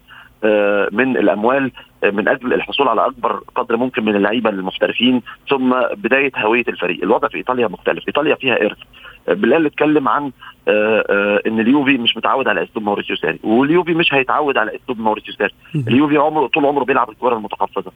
من 0.91 1.17
الأموال 1.17 1.71
من 2.11 2.27
أجل 2.27 2.53
الحصول 2.53 2.87
على 2.87 3.05
أكبر 3.05 3.41
قدر 3.55 3.77
ممكن 3.77 4.05
من 4.05 4.15
اللعيبة 4.15 4.49
المحترفين 4.49 5.21
ثم 5.49 5.73
بداية 5.95 6.31
هوية 6.37 6.65
الفريق، 6.67 7.03
الوضع 7.03 7.27
في 7.27 7.37
إيطاليا 7.37 7.67
مختلف، 7.67 8.07
إيطاليا 8.07 8.35
فيها 8.35 8.61
إرث. 8.61 8.77
بلال 9.27 9.65
اتكلم 9.65 10.07
عن 10.07 10.31
آه، 10.67 11.05
آه، 11.09 11.41
إن 11.47 11.59
اليوفي 11.59 11.97
مش 11.97 12.17
متعود 12.17 12.47
على 12.47 12.63
أسلوب 12.63 12.85
ماوريسيو 12.85 13.15
ساري 13.15 13.39
واليوفي 13.43 13.93
مش 13.93 14.13
هيتعود 14.13 14.57
على 14.57 14.75
أسلوب 14.75 14.99
ماوريسيو 14.99 15.33
ساري 15.33 15.53
اليوفي 15.75 16.17
عمره 16.17 16.47
طول 16.47 16.65
عمره 16.65 16.83
بيلعب 16.83 17.09
الكرة 17.09 17.35
المتحفظه 17.35 17.91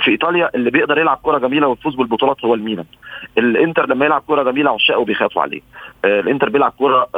في 0.00 0.10
إيطاليا 0.10 0.50
اللي 0.54 0.70
بيقدر 0.70 0.98
يلعب 0.98 1.18
كرة 1.22 1.38
جميلة 1.38 1.66
ويفوز 1.66 1.94
بالبطولات 1.94 2.44
هو 2.44 2.54
الميلان. 2.54 2.84
الإنتر 3.38 3.88
لما 3.88 4.04
يلعب 4.06 4.22
كرة 4.26 4.42
جميلة 4.42 4.70
عشاقه 4.70 5.04
بيخافوا 5.04 5.42
عليه. 5.42 5.60
آه، 6.04 6.20
الإنتر 6.20 6.48
بيلعب 6.48 6.72
كرة 6.78 7.08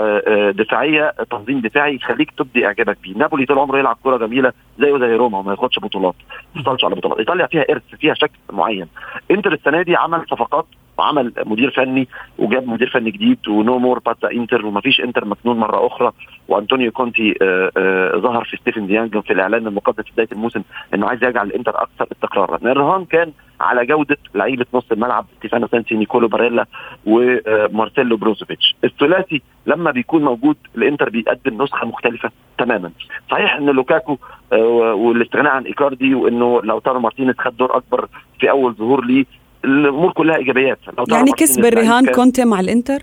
دفاعية 0.50 1.14
تنظيم 1.30 1.60
دفاعي 1.60 1.94
يخليك 1.94 2.30
تبدي 2.30 2.66
إعجابك 2.66 2.98
بيه. 3.02 3.14
نابولي 3.16 3.46
طول 3.46 3.58
عمره 3.58 3.78
يلعب 3.78 3.96
كرة 4.04 4.16
جميلة 4.16 4.52
زيه 4.78 4.98
زي 4.98 5.16
روما 5.16 5.38
وما 5.38 5.52
ياخدش 5.52 5.78
بطولات 5.78 6.14
ما 6.54 6.60
يحصلش 6.60 6.84
على 6.84 6.94
بطولات. 6.94 7.18
إيطاليا 7.18 7.46
فيها 7.46 7.64
إرث 7.70 7.82
فيها 8.00 8.14
شكل 8.14 8.38
معين. 8.52 8.86
إنتر 9.30 9.52
السنة 9.52 9.82
دي 9.82 9.96
عمل 9.96 10.24
صفقات 10.30 10.66
وعمل 11.00 11.32
مدير 11.46 11.70
فني 11.70 12.08
وجاب 12.38 12.68
مدير 12.68 12.90
فني 12.90 13.10
جديد 13.10 13.48
و 13.48 13.58
no 13.58 13.78
more 13.78 13.98
pazza 13.98 14.30
انتر 14.30 14.66
ومفيش 14.66 15.00
انتر 15.00 15.24
مجنون 15.24 15.58
مرة 15.58 15.86
أخرى. 15.86 16.12
وأنطونيو 16.48 16.92
كونتي 16.92 17.34
آآ 17.42 17.70
آآ 17.76 18.18
ظهر 18.18 18.44
في 18.44 18.56
ستيفن 18.56 18.86
زانج 18.86 19.18
في 19.18 19.32
الإعلان 19.32 19.66
المقدس 19.66 20.04
في 20.04 20.12
بداية 20.12 20.28
الموسم 20.32 20.62
إنه 20.94 21.08
عايز 21.08 21.24
يجعل 21.24 21.46
الانتر 21.46 21.82
أكثر 21.82 22.06
استقرارا 22.12 22.56
الرهان 22.56 23.04
كان 23.04 23.32
على 23.60 23.86
جودة 23.86 24.16
لعيبة 24.34 24.66
نص 24.74 24.92
الملعب 24.92 25.26
ستيفانو 25.38 25.66
سينسي 25.66 25.94
نيكولو 25.94 26.28
باريلا 26.28 26.66
ومارسيلو 27.06 28.16
بروزوفيتش. 28.16 28.76
الثلاثي 28.84 29.42
لما 29.66 29.90
بيكون 29.90 30.24
موجود 30.24 30.56
الإنتر 30.76 31.08
بيقدم 31.08 31.62
نسخة 31.62 31.86
مختلفة 31.86 32.30
تماما. 32.58 32.90
صحيح 33.30 33.56
إن 33.56 33.66
لوكاكو 33.66 34.18
والاستغناء 34.52 35.52
عن 35.52 35.64
إيكاردي 35.64 36.14
وإنه 36.14 36.60
لوتارو 36.64 37.00
مارتينيز 37.00 37.34
خد 37.38 37.56
دور 37.56 37.76
أكبر 37.76 38.08
في 38.40 38.50
أول 38.50 38.74
ظهور 38.74 39.04
ليه 39.04 39.24
الأمور 39.64 40.12
كلها 40.12 40.36
إيجابيات. 40.36 40.78
يعني 41.10 41.32
كسب 41.32 41.64
الرهان 41.64 42.06
كونتي 42.06 42.44
مع 42.44 42.60
الإنتر؟ 42.60 43.02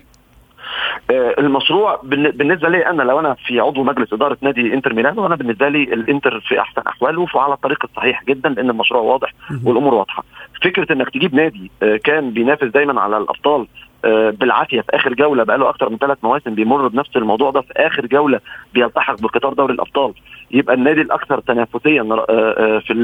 آه 1.10 1.34
المشروع 1.38 2.00
بالنسبة 2.04 2.68
لي 2.68 2.86
أنا 2.86 3.02
لو 3.02 3.20
أنا 3.20 3.34
في 3.46 3.60
عضو 3.60 3.82
مجلس 3.84 4.12
إدارة 4.12 4.36
نادي 4.40 4.74
إنتر 4.74 4.94
ميلان 4.94 5.18
وأنا 5.18 5.36
بالنسبة 5.36 5.68
لي 5.68 5.82
الإنتر 5.82 6.40
في 6.40 6.60
أحسن 6.60 6.82
أحواله 6.86 7.26
وعلى 7.34 7.54
الطريق 7.54 7.78
الصحيح 7.84 8.24
جدا 8.24 8.48
لأن 8.48 8.70
المشروع 8.70 9.02
واضح 9.02 9.32
والأمور 9.64 9.94
واضحة. 9.94 10.24
فكرة 10.64 10.92
إنك 10.92 11.10
تجيب 11.10 11.34
نادي 11.34 11.70
آه 11.82 11.96
كان 11.96 12.30
بينافس 12.30 12.64
دايما 12.64 13.00
على 13.00 13.16
الأبطال 13.18 13.66
آه 14.04 14.30
بالعافية 14.30 14.80
في 14.80 14.96
آخر 14.96 15.14
جولة 15.14 15.44
بقاله 15.44 15.68
أكثر 15.68 15.90
من 15.90 15.98
ثلاث 15.98 16.18
مواسم 16.22 16.54
بيمر 16.54 16.88
بنفس 16.88 17.16
الموضوع 17.16 17.50
ده 17.50 17.60
في 17.60 17.72
آخر 17.76 18.06
جولة 18.06 18.40
بيلتحق 18.74 19.20
بقطار 19.20 19.52
دوري 19.52 19.74
الأبطال. 19.74 20.12
يبقى 20.50 20.74
النادي 20.74 21.00
الأكثر 21.00 21.40
تنافسيا 21.40 22.02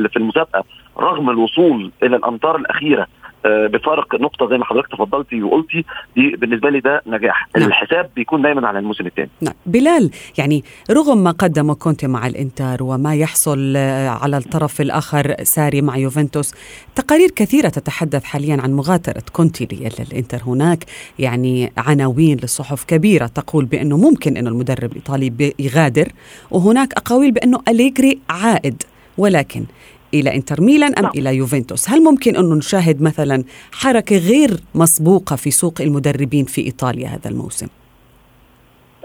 في 0.08 0.16
المسابقة 0.16 0.64
رغم 0.98 1.30
الوصول 1.30 1.90
إلى 2.02 2.16
الأمتار 2.16 2.56
الأخيرة 2.56 3.06
بفارق 3.44 4.14
نقطة 4.14 4.48
زي 4.48 4.58
ما 4.58 4.64
حضرتك 4.64 4.88
تفضلتي 4.88 5.42
وقلتي 5.42 5.84
دي 6.16 6.36
بالنسبة 6.36 6.70
لي 6.70 6.80
ده 6.80 7.02
نجاح. 7.06 7.48
نعم. 7.56 7.68
الحساب 7.68 8.10
بيكون 8.16 8.42
دايما 8.42 8.68
على 8.68 8.78
الموسم 8.78 9.06
الثاني 9.06 9.30
نعم. 9.40 9.54
بلال 9.66 10.10
يعني 10.38 10.64
رغم 10.90 11.18
ما 11.18 11.30
قدمه 11.30 11.74
كونتي 11.74 12.06
مع 12.06 12.26
الإنتر 12.26 12.82
وما 12.82 13.14
يحصل 13.14 13.74
آه، 13.76 14.08
على 14.08 14.36
الطرف 14.36 14.80
الآخر 14.80 15.34
ساري 15.42 15.82
مع 15.82 15.96
يوفنتوس 15.96 16.54
تقارير 16.94 17.30
كثيرة 17.30 17.68
تتحدث 17.68 18.24
حاليا 18.24 18.56
عن 18.62 18.72
مغادرة 18.72 19.22
كونتي 19.32 19.68
للإنتر. 19.70 20.38
هناك 20.46 20.84
يعني 21.18 21.72
عناوين 21.76 22.36
للصحف 22.42 22.84
كبيرة 22.84 23.26
تقول 23.26 23.64
بأنه 23.64 23.96
ممكن 23.96 24.36
انه 24.36 24.50
المدرب 24.50 24.90
الإيطالي 24.90 25.54
يغادر 25.58 26.08
وهناك 26.50 26.92
أقاويل 26.92 27.32
بأنه 27.32 27.60
أليجري 27.68 28.18
عائد 28.30 28.82
ولكن 29.18 29.64
إلى 30.14 30.34
إنتر 30.34 30.60
ميلان 30.60 30.94
أم 30.94 30.94
لا. 30.94 31.02
نعم. 31.02 31.12
إلى 31.16 31.36
يوفنتوس 31.36 31.90
هل 31.90 32.02
ممكن 32.02 32.36
انه 32.36 32.54
نشاهد 32.54 33.02
مثلا 33.02 33.44
حركة 33.72 34.16
غير 34.16 34.50
مسبوقة 34.74 35.36
في 35.36 35.50
سوق 35.50 35.74
المدربين 35.80 36.44
في 36.44 36.60
إيطاليا 36.60 37.08
هذا 37.08 37.30
الموسم 37.30 37.68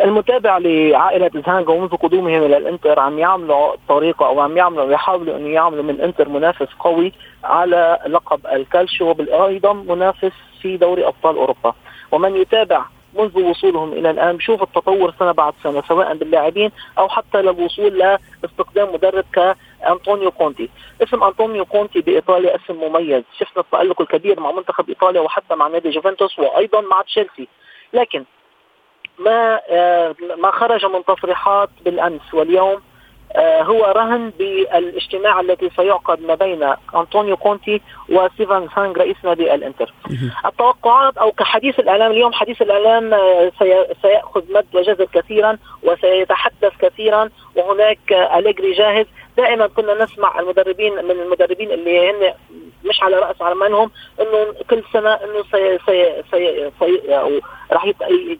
المتابع 0.01 0.57
لعائلة 0.57 1.31
زهانجا 1.45 1.71
ومنذ 1.71 1.89
قدومهم 1.89 2.43
إلى 2.43 2.57
الإنتر 2.57 2.99
عم 2.99 3.19
يعملوا 3.19 3.75
طريقة 3.89 4.25
أو 4.25 4.39
عم 4.39 4.57
يعملوا 4.57 4.91
يحاولوا 4.91 5.37
أن 5.37 5.45
يعملوا 5.45 5.83
من 5.83 6.01
إنتر 6.01 6.29
منافس 6.29 6.67
قوي 6.79 7.13
على 7.43 7.99
لقب 8.07 8.39
الكالشيو 8.47 9.07
وأيضا 9.07 9.73
منافس 9.73 10.31
في 10.61 10.77
دوري 10.77 11.07
أبطال 11.07 11.35
أوروبا 11.35 11.73
ومن 12.11 12.35
يتابع 12.35 12.85
منذ 13.19 13.41
وصولهم 13.41 13.93
إلى 13.93 14.09
الآن 14.09 14.37
بشوف 14.37 14.63
التطور 14.63 15.13
سنة 15.19 15.31
بعد 15.31 15.53
سنة 15.63 15.83
سواء 15.87 16.15
باللاعبين 16.17 16.71
أو 16.97 17.09
حتى 17.09 17.41
للوصول 17.41 18.19
لاستخدام 18.43 18.93
مدرب 18.93 19.25
كأنطونيو 19.81 20.31
كونتي، 20.31 20.69
اسم 21.03 21.23
أنطونيو 21.23 21.65
كونتي 21.65 22.01
بإيطاليا 22.01 22.55
اسم 22.55 22.75
مميز، 22.75 23.23
شفنا 23.39 23.63
التألق 23.63 24.01
الكبير 24.01 24.39
مع 24.39 24.51
منتخب 24.51 24.89
إيطاليا 24.89 25.21
وحتى 25.21 25.55
مع 25.55 25.67
نادي 25.67 25.89
جوفنتوس 25.89 26.39
وأيضا 26.39 26.81
مع 26.81 27.01
تشيلسي، 27.01 27.47
لكن 27.93 28.23
ما 29.19 29.59
ما 30.35 30.51
خرج 30.51 30.85
من 30.85 31.05
تصريحات 31.05 31.69
بالأمس 31.85 32.33
واليوم 32.33 32.81
آه، 33.35 33.61
هو 33.61 33.93
رهن 33.95 34.31
بالاجتماع 34.39 35.39
الذي 35.39 35.69
سيعقد 35.75 36.21
ما 36.21 36.35
بين 36.35 36.73
أنطونيو 36.95 37.37
كونتي 37.37 37.81
وستيفان 38.09 38.67
زانغ 38.75 38.97
رئيس 38.97 39.15
نادي 39.23 39.53
الإنتر. 39.53 39.93
التوقعات 40.45 41.17
أو 41.17 41.31
كحديث 41.31 41.79
الإعلام 41.79 42.11
اليوم 42.11 42.33
حديث 42.33 42.61
الإعلام 42.61 43.13
آه، 43.13 43.51
سيأخذ 44.01 44.53
مد 44.53 44.65
وجزر 44.73 45.05
كثيرا 45.13 45.57
وسيتحدث 45.83 46.73
كثيرا 46.81 47.29
وهناك 47.55 48.11
أليجري 48.11 48.71
جاهز 48.73 49.05
دائما 49.41 49.67
كنا 49.67 50.03
نسمع 50.03 50.39
المدربين 50.39 51.05
من 51.05 51.11
المدربين 51.11 51.71
اللي 51.71 52.09
هن 52.11 52.33
مش 52.85 53.03
على 53.03 53.15
رأس 53.15 53.41
عملهم 53.41 53.91
انه 54.21 54.53
كل 54.69 54.83
سنة 54.93 55.13
إنه 55.13 55.43
سي 55.51 55.79
سي 55.85 56.23
سي 56.31 56.71
سي 56.79 57.17
أو 57.17 57.39
راح 57.71 57.85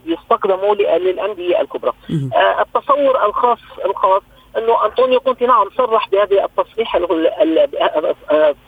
يستقدموا 0.06 0.76
للأندية 0.76 1.62
الكبرى. 1.62 1.92
آه 2.36 2.62
التصور 2.62 3.26
الخاص 3.26 3.60
الخاص 3.86 4.22
إنه 4.58 4.86
أنطونيو 4.86 5.20
كونتي 5.20 5.46
نعم 5.46 5.70
صرح 5.78 6.10
بهذه 6.10 6.46
التصريح 6.46 6.98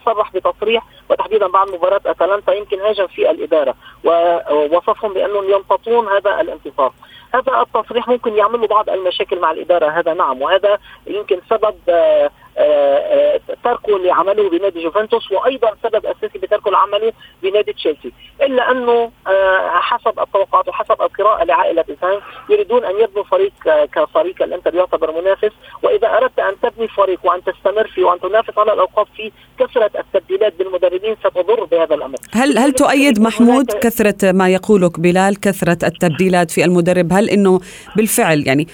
صرح 0.05 0.31
بتصريح 0.33 0.83
وتحديدا 1.09 1.47
بعد 1.47 1.69
مباراة 1.69 2.01
أتلانتا 2.05 2.53
يمكن 2.53 2.79
هاجم 2.79 3.07
في 3.07 3.31
الإدارة 3.31 3.75
ووصفهم 4.03 5.13
بأنهم 5.13 5.49
يمتطون 5.51 6.07
هذا 6.07 6.41
الانتصار. 6.41 6.93
هذا 7.33 7.61
التصريح 7.61 8.07
ممكن 8.07 8.37
يعمل 8.37 8.61
له 8.61 8.67
بعض 8.67 8.89
المشاكل 8.89 9.39
مع 9.39 9.51
الإدارة. 9.51 9.89
هذا 9.89 10.13
نعم 10.13 10.41
وهذا 10.41 10.77
يمكن 11.07 11.39
سبب 11.49 11.75
آه، 11.89 12.31
آه، 12.57 13.39
تركه 13.63 13.99
لعمله 13.99 14.49
بنادي 14.49 14.83
جوفنتوس 14.83 15.31
وأيضا 15.31 15.75
سبب 15.83 16.05
أساسي 16.05 16.39
بتركه 16.39 16.71
لعمله 16.71 17.13
بنادي 17.43 17.73
تشيلسي. 17.73 18.11
إلا 18.41 18.71
أنه 18.71 19.11
آه، 19.27 19.69
حسب 19.69 20.19
التوقعات 20.19 20.67
وحسب 20.67 21.01
القراءة 21.01 21.43
لعائلة 21.43 21.85
سان 22.01 22.19
يريدون 22.49 22.85
أن 22.85 22.95
يبنوا 23.03 23.23
فريق 23.23 23.53
كفريق 23.93 24.43
الإنتر 24.43 24.75
يعتبر 24.75 25.21
منافس. 25.21 25.51
وإذا 25.83 26.07
أردت 26.07 26.39
أن 26.39 26.53
تبني 26.63 26.87
فريق 26.87 27.19
وأن 27.23 27.43
تستمر 27.43 27.87
فيه 27.87 28.03
وأن 28.03 28.19
تنافس 28.19 28.57
على 28.57 28.73
الالقاب 28.73 29.07
فيه 29.15 29.31
كثرة 29.59 29.91
التبديلات 29.99 30.53
بالمدربين 30.59 31.15
ستضر 31.15 31.63
بهذا 31.63 31.95
الأمر. 31.95 32.17
هل 32.33 32.57
هل 32.57 32.71
تؤيد 32.71 33.21
محمود 33.21 33.71
كثرة 33.71 34.31
ما 34.31 34.49
يقوله 34.49 34.89
بلال 34.97 35.39
كثرة 35.39 35.77
التبديلات 35.83 36.51
في 36.51 36.65
المدرب؟ 36.65 37.13
هل 37.13 37.29
إنه 37.29 37.59
بالفعل 37.95 38.43
يعني 38.47 38.67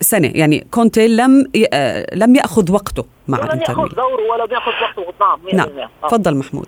سنة 0.00 0.32
يعني 0.34 0.66
كونتي 0.70 1.08
لم 1.08 1.44
لم 2.14 2.36
يأخذ 2.36 2.72
وقته 2.72 3.04
مع 3.28 3.38
انتر 3.38 3.54
ميلان 3.54 3.78
يأخذ 3.78 3.94
دوره 3.94 4.30
ولا 4.30 4.44
بياخذ 4.44 4.72
وقته. 4.72 5.12
نعم 5.52 5.68
نعم. 5.76 5.88
تفضل 6.02 6.36
محمود. 6.36 6.66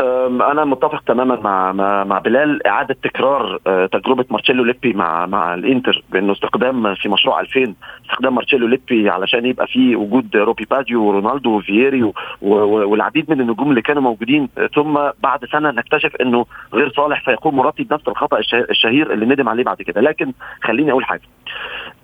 أنا 0.00 0.64
متفق 0.64 1.00
تماما 1.00 1.36
مع 1.36 1.72
مع, 2.04 2.18
بلال. 2.18 2.66
إعادة 2.66 2.96
تكرار 3.02 3.58
أه، 3.66 3.86
تجربة 3.86 4.24
مارتشيلو 4.30 4.64
ليبي 4.64 4.92
مع 4.92 5.26
مع 5.26 5.54
الإنتر 5.54 6.04
بأنه 6.10 6.32
استخدام 6.32 6.94
في 6.94 7.08
مشروع 7.08 7.40
2000 7.40 7.74
استخدام 8.04 8.34
مارتشيلو 8.34 8.66
ليبي 8.66 9.10
علشان 9.10 9.46
يبقى 9.46 9.66
في 9.66 9.96
وجود 9.96 10.36
روبي 10.36 10.66
باديو 10.70 11.02
ورونالدو 11.04 11.56
وفييري 11.56 12.12
والعديد 12.42 13.30
من 13.30 13.40
النجوم 13.40 13.70
اللي 13.70 13.82
كانوا 13.82 14.02
موجودين. 14.02 14.48
ثم 14.74 14.98
بعد 15.22 15.44
سنة 15.44 15.70
نكتشف 15.70 16.16
أنه 16.16 16.46
غير 16.74 16.92
صالح 16.92 17.24
فيقوم 17.24 17.56
موراتي 17.56 17.82
بنفس 17.84 18.08
الخطأ 18.08 18.38
الشهير 18.54 19.12
اللي 19.12 19.26
ندم 19.26 19.48
عليه 19.48 19.64
بعد 19.64 19.82
كده. 19.82 20.00
لكن 20.00 20.32
خليني 20.62 20.90
أقول 20.90 21.04
حاجة. 21.04 21.22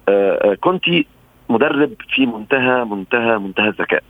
أه، 0.09 0.53
أه، 0.53 0.55
كونتي 0.55 1.07
مدرب 1.49 1.91
في 2.09 2.27
منتهى 2.27 2.85
منتهى 2.85 3.39
منتهى 3.39 3.69
الذكاء. 3.69 4.03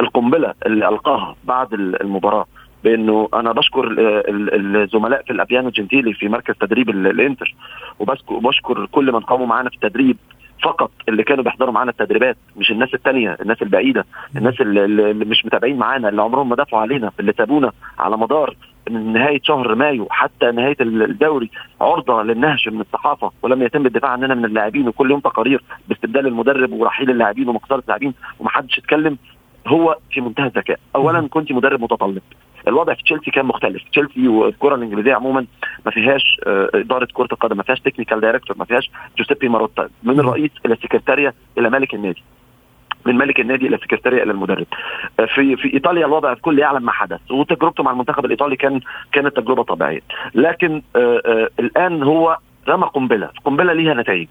القنبلة 0.00 0.54
اللي 0.66 0.88
ألقاها 0.88 1.36
بعد 1.44 1.72
المباراة 1.74 2.46
بانه 2.84 3.28
أنا 3.34 3.52
بشكر 3.52 3.94
الزملاء 4.28 5.22
في 5.22 5.30
الابيانو 5.30 5.68
جنتيلي 5.70 6.14
في 6.14 6.28
مركز 6.28 6.54
تدريب 6.60 6.90
الانتر 6.90 7.54
وبشكر 8.28 8.86
كل 8.92 9.12
من 9.12 9.20
قاموا 9.20 9.46
معانا 9.46 9.70
في 9.70 9.76
التدريب 9.76 10.16
فقط 10.62 10.90
اللي 11.08 11.22
كانوا 11.22 11.44
بيحضروا 11.44 11.72
معانا 11.72 11.90
التدريبات 11.90 12.36
مش 12.56 12.70
الناس 12.70 12.94
التانية 12.94 13.36
الناس 13.40 13.62
البعيدة 13.62 14.04
الناس 14.36 14.60
اللي 14.60 15.12
مش 15.24 15.46
متابعين 15.46 15.76
معانا 15.78 16.08
اللي 16.08 16.22
عمرهم 16.22 16.48
ما 16.48 16.56
دافعوا 16.56 16.82
علينا 16.82 17.10
اللي 17.20 17.32
سابونا 17.38 17.72
على 17.98 18.16
مدار 18.16 18.56
من 18.90 19.12
نهاية 19.12 19.40
شهر 19.42 19.74
مايو 19.74 20.06
حتى 20.10 20.50
نهاية 20.50 20.76
الدوري 20.80 21.50
عرضة 21.80 22.22
للنهش 22.22 22.68
من 22.68 22.80
الصحافة 22.80 23.30
ولم 23.42 23.62
يتم 23.62 23.86
الدفاع 23.86 24.10
عننا 24.10 24.34
من 24.34 24.44
اللاعبين 24.44 24.88
وكل 24.88 25.10
يوم 25.10 25.20
تقارير 25.20 25.62
باستبدال 25.88 26.26
المدرب 26.26 26.72
ورحيل 26.72 27.10
اللاعبين 27.10 27.48
ومقصرة 27.48 27.78
اللاعبين 27.80 28.14
ومحدش 28.40 28.78
اتكلم 28.78 29.18
هو 29.66 29.96
في 30.10 30.20
منتهى 30.20 30.46
الذكاء. 30.46 30.78
اولا 30.96 31.28
كنت 31.28 31.52
مدرب 31.52 31.82
متطلب. 31.82 32.22
الوضع 32.68 32.94
في 32.94 33.02
تشيلسي 33.02 33.30
كان 33.30 33.46
مختلف. 33.46 33.82
تشيلسي 33.92 34.28
والكرة 34.28 34.74
الإنجليزية 34.74 35.14
عموما 35.14 35.46
ما 35.86 35.90
فيهاش 35.90 36.40
آه، 36.46 36.70
إدارة 36.74 37.08
كرة 37.12 37.28
القدم 37.32 37.56
ما 37.56 37.62
فيهاش 37.62 37.80
technical 37.80 38.20
director 38.20 38.58
ما 38.58 38.64
فيهاش 38.64 38.90
جوزيبي 39.18 39.48
ماروتا. 39.48 39.88
من 40.02 40.20
الرئيس 40.20 40.50
إلى 40.66 40.74
السكرتارية 40.74 41.34
إلى 41.58 41.70
مالك 41.70 41.94
النادي. 41.94 42.22
من 43.06 43.14
مالك 43.14 43.40
النادي 43.40 43.66
إلى 43.66 43.76
السكرتارية 43.76 44.22
إلى 44.22 44.32
المدرب. 44.32 44.66
آه، 45.20 45.24
في 45.24 45.56
في 45.56 45.74
إيطاليا 45.74 46.06
الوضع 46.06 46.32
الكل 46.32 46.58
يعلم 46.58 46.82
ما 46.82 46.92
حدث. 46.92 47.30
وتجربته 47.30 47.82
مع 47.82 47.90
المنتخب 47.90 48.24
الإيطالي 48.24 48.56
كان 48.56 48.80
كانت 49.12 49.36
تجربة 49.36 49.62
طبيعية. 49.62 50.00
لكن 50.34 50.82
آآ 50.96 51.00
آه، 51.00 51.22
آآ 51.26 51.48
الآن 51.58 52.02
هو 52.02 52.38
رمى 52.68 52.86
قنبلة. 52.86 53.30
قنبلة 53.44 53.72
ليها 53.72 53.94
نتائج. 53.94 54.28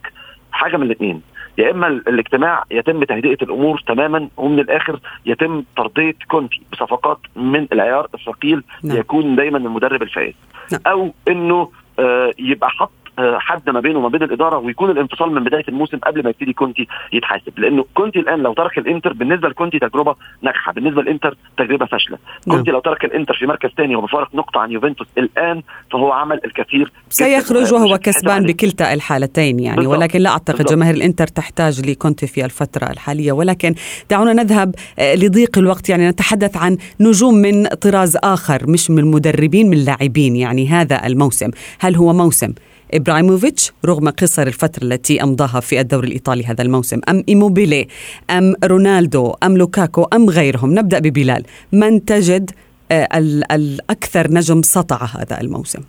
حاجة 0.51 0.77
من 0.77 0.83
الاثنين 0.83 1.21
يا 1.57 1.71
إما 1.71 1.87
الاجتماع 1.87 2.63
يتم 2.71 3.03
تهدئة 3.03 3.37
الأمور 3.41 3.83
تماما 3.87 4.27
ومن 4.37 4.59
الآخر 4.59 4.99
يتم 5.25 5.63
ترضية 5.77 6.15
كونتي 6.31 6.61
بصفقات 6.71 7.17
من 7.35 7.67
العيار 7.73 8.07
الثقيل 8.13 8.63
نعم. 8.83 8.97
ليكون 8.97 9.35
دايما 9.35 9.57
المدرب 9.57 10.01
الفائز 10.03 10.33
نعم. 10.71 10.81
أو 10.87 11.13
إنه 11.27 11.69
آه 11.99 12.31
يبقى 12.39 12.69
حط 12.69 12.91
حد 13.19 13.69
ما 13.69 13.79
بينه 13.79 13.99
وما 13.99 14.09
بين 14.09 14.23
الإدارة 14.23 14.57
ويكون 14.57 14.89
الانفصال 14.89 15.31
من 15.31 15.43
بداية 15.43 15.63
الموسم 15.67 15.97
قبل 15.97 16.23
ما 16.23 16.29
يبتدي 16.29 16.53
كونتي 16.53 16.87
يتحاسب 17.13 17.59
لأنه 17.59 17.85
كونتي 17.93 18.19
الآن 18.19 18.39
لو 18.39 18.53
ترك 18.53 18.77
الإنتر 18.77 19.13
بالنسبة 19.13 19.49
لكونتي 19.49 19.79
تجربة 19.79 20.15
ناجحة 20.41 20.73
بالنسبة 20.73 21.01
للإنتر 21.01 21.37
تجربة 21.57 21.85
فاشلة 21.85 22.17
نعم. 22.47 22.57
كونتي 22.57 22.71
لو 22.71 22.79
ترك 22.79 23.05
الإنتر 23.05 23.33
في 23.33 23.45
مركز 23.45 23.69
ثاني 23.77 23.95
وبفارق 23.95 24.35
نقطة 24.35 24.59
عن 24.59 24.71
يوفنتوس 24.71 25.07
الآن 25.17 25.61
فهو 25.91 26.11
عمل 26.11 26.39
الكثير 26.45 26.91
سيخرج 27.09 27.73
وهو 27.73 27.97
كسبان 27.97 28.43
بكلتا 28.43 28.93
الحالتين 28.93 29.59
يعني 29.59 29.77
بالضبط. 29.77 29.97
ولكن 29.97 30.19
لا 30.19 30.29
أعتقد 30.29 30.57
بالضبط. 30.57 30.73
جماهير 30.73 30.95
الإنتر 30.95 31.27
تحتاج 31.27 31.89
لكونتي 31.89 32.27
في 32.27 32.45
الفترة 32.45 32.91
الحالية 32.91 33.31
ولكن 33.31 33.75
دعونا 34.09 34.33
نذهب 34.33 34.75
آه، 34.99 35.15
لضيق 35.15 35.57
الوقت 35.57 35.89
يعني 35.89 36.09
نتحدث 36.09 36.57
عن 36.57 36.77
نجوم 36.99 37.33
من 37.33 37.65
طراز 37.67 38.17
آخر 38.23 38.61
مش 38.67 38.91
من 38.91 38.99
المدربين 38.99 39.69
من 39.69 39.77
اللاعبين 39.77 40.35
يعني 40.35 40.67
هذا 40.67 41.05
الموسم 41.07 41.51
هل 41.79 41.95
هو 41.95 42.13
موسم 42.13 42.53
إبراهيموفيتش 42.93 43.71
رغم 43.85 44.09
قصر 44.09 44.47
الفترة 44.47 44.83
التي 44.83 45.23
أمضاها 45.23 45.59
في 45.59 45.79
الدوري 45.79 46.07
الإيطالي 46.07 46.45
هذا 46.45 46.61
الموسم 46.61 46.99
أم 47.09 47.23
إيموبيلي 47.29 47.87
أم 48.29 48.55
رونالدو 48.63 49.33
أم 49.43 49.57
لوكاكو 49.57 50.03
أم 50.03 50.29
غيرهم. 50.29 50.79
نبدأ 50.79 50.99
ببلال. 50.99 51.43
من 51.71 52.05
تجد 52.05 52.51
آه، 52.91 53.07
الأكثر 53.51 54.31
نجم 54.31 54.61
سطع 54.61 55.05
هذا 55.05 55.41
الموسم؟ 55.41 55.79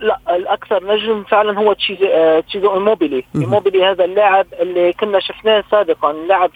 لا 0.00 0.18
الأكثر 0.30 0.84
نجم 0.84 1.24
فعلا 1.24 1.58
هو 1.58 1.72
تشيرو 1.72 2.06
آه 2.06 2.40
تشيرو 2.40 2.74
إيموبيلي. 2.74 3.24
إيموبيلي 3.36 3.84
هذا 3.84 4.04
اللاعب 4.04 4.46
اللي 4.60 4.92
كنا 4.92 5.20
شفناه 5.20 5.64
سابقا 5.70 6.12
لاعب 6.12 6.50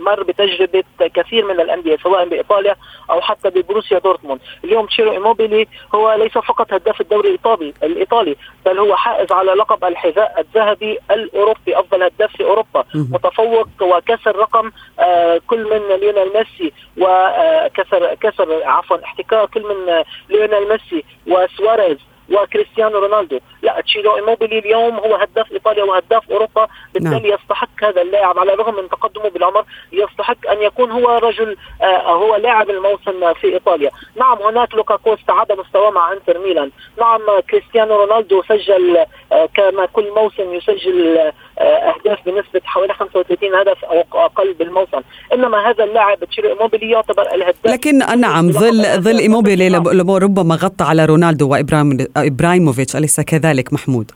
مر 0.00 0.22
بتجربة 0.22 0.84
كثير 1.14 1.44
من 1.44 1.60
الأندية 1.60 1.96
سواء 1.96 2.28
بإيطاليا 2.28 2.76
أو 3.10 3.20
حتى 3.20 3.50
ببروسيا 3.50 3.98
دورتموند. 3.98 4.40
اليوم 4.64 4.86
تشيرو 4.86 5.12
إيموبيلي 5.12 5.66
هو 5.94 6.14
ليس 6.14 6.32
فقط 6.32 6.72
هداف 6.72 7.00
الدوري 7.00 7.28
الإيطالي 7.28 7.74
الإيطالي 7.82 8.36
بل 8.66 8.78
هو 8.78 8.96
حائز 8.96 9.32
على 9.32 9.52
لقب 9.52 9.84
الحذاء 9.84 10.40
الذهبي 10.40 10.98
الأوروبي 11.10 11.78
أفضل 11.78 12.02
هداف 12.02 12.36
في 12.36 12.44
أوروبا. 12.44 12.84
متفوق 12.94 13.68
وكسر 13.82 14.36
رقم 14.36 14.70
آه 15.00 15.40
كل 15.46 15.64
من 15.64 15.96
ليونيل 16.00 16.32
ميسي 16.34 16.72
وكسر 16.96 18.10
آه، 18.10 18.14
كسر 18.20 18.62
عفوا 18.64 19.04
احتكار 19.04 19.46
كل 19.46 19.62
من 19.62 20.02
ليونيل 20.28 20.68
ميسي 20.68 21.04
وسواريز. 21.26 21.98
وكريستيانو 22.32 22.98
رونالدو. 22.98 23.38
لا 23.62 23.80
تشيرو 23.80 24.16
إيموبيلي 24.16 24.58
اليوم 24.58 24.96
هو 24.96 25.14
هداف 25.14 25.52
إيطاليا 25.52 25.84
وهداف 25.84 26.30
أوروبا. 26.30 26.68
بالتالي 26.94 27.28
نعم. 27.28 27.38
يستحق 27.38 27.84
هذا 27.84 28.02
اللاعب 28.02 28.38
على 28.38 28.54
الرغم 28.54 28.74
من 28.74 28.88
تقدمه 28.88 29.28
بالعمر 29.28 29.64
يستحق 29.92 30.50
أن 30.50 30.62
يكون 30.62 30.90
هو 30.90 31.18
رجل 31.18 31.56
آه 31.82 32.12
هو 32.12 32.36
لاعب 32.36 32.70
الموسم 32.70 33.34
في 33.34 33.52
إيطاليا. 33.54 33.90
نعم 34.16 34.38
هناك 34.38 34.74
لوكاكو 34.74 35.14
استعاد 35.14 35.52
مستواه 35.52 35.90
مع 35.90 36.12
إنتر 36.12 36.38
ميلان. 36.38 36.70
نعم 36.98 37.20
كريستيانو 37.50 37.96
رونالدو 37.96 38.42
سجل 38.42 38.96
آه 39.32 39.48
كما 39.54 39.86
كل 39.86 40.10
موسم 40.10 40.54
يسجل 40.54 41.18
آه 41.18 41.32
أهداف 41.62 42.18
بنسبة 42.26 42.60
حوالي 42.64 42.94
35 42.94 43.54
هدف 43.54 43.84
أو 43.84 44.24
أقل 44.24 44.54
بالموسم. 44.58 45.00
إنما 45.32 45.70
هذا 45.70 45.84
اللاعب 45.84 46.24
تشيرو 46.24 46.48
إيموبيلي 46.48 46.90
يعتبر 46.90 47.34
الهداف. 47.34 47.66
لكن 47.66 47.98
نعم 48.20 48.52
ظل 48.52 48.82
ظل 49.00 49.18
إيموبيلي 49.18 49.68
ربما 50.08 50.54
غطى 50.54 50.84
على 50.84 51.04
رونالدو 51.04 51.48
وابراهيم 51.48 52.06
إبراهيموفيتش 52.16 52.96
أليس 52.96 53.20
كذلك 53.20 53.72
محمود؟ 53.72 54.10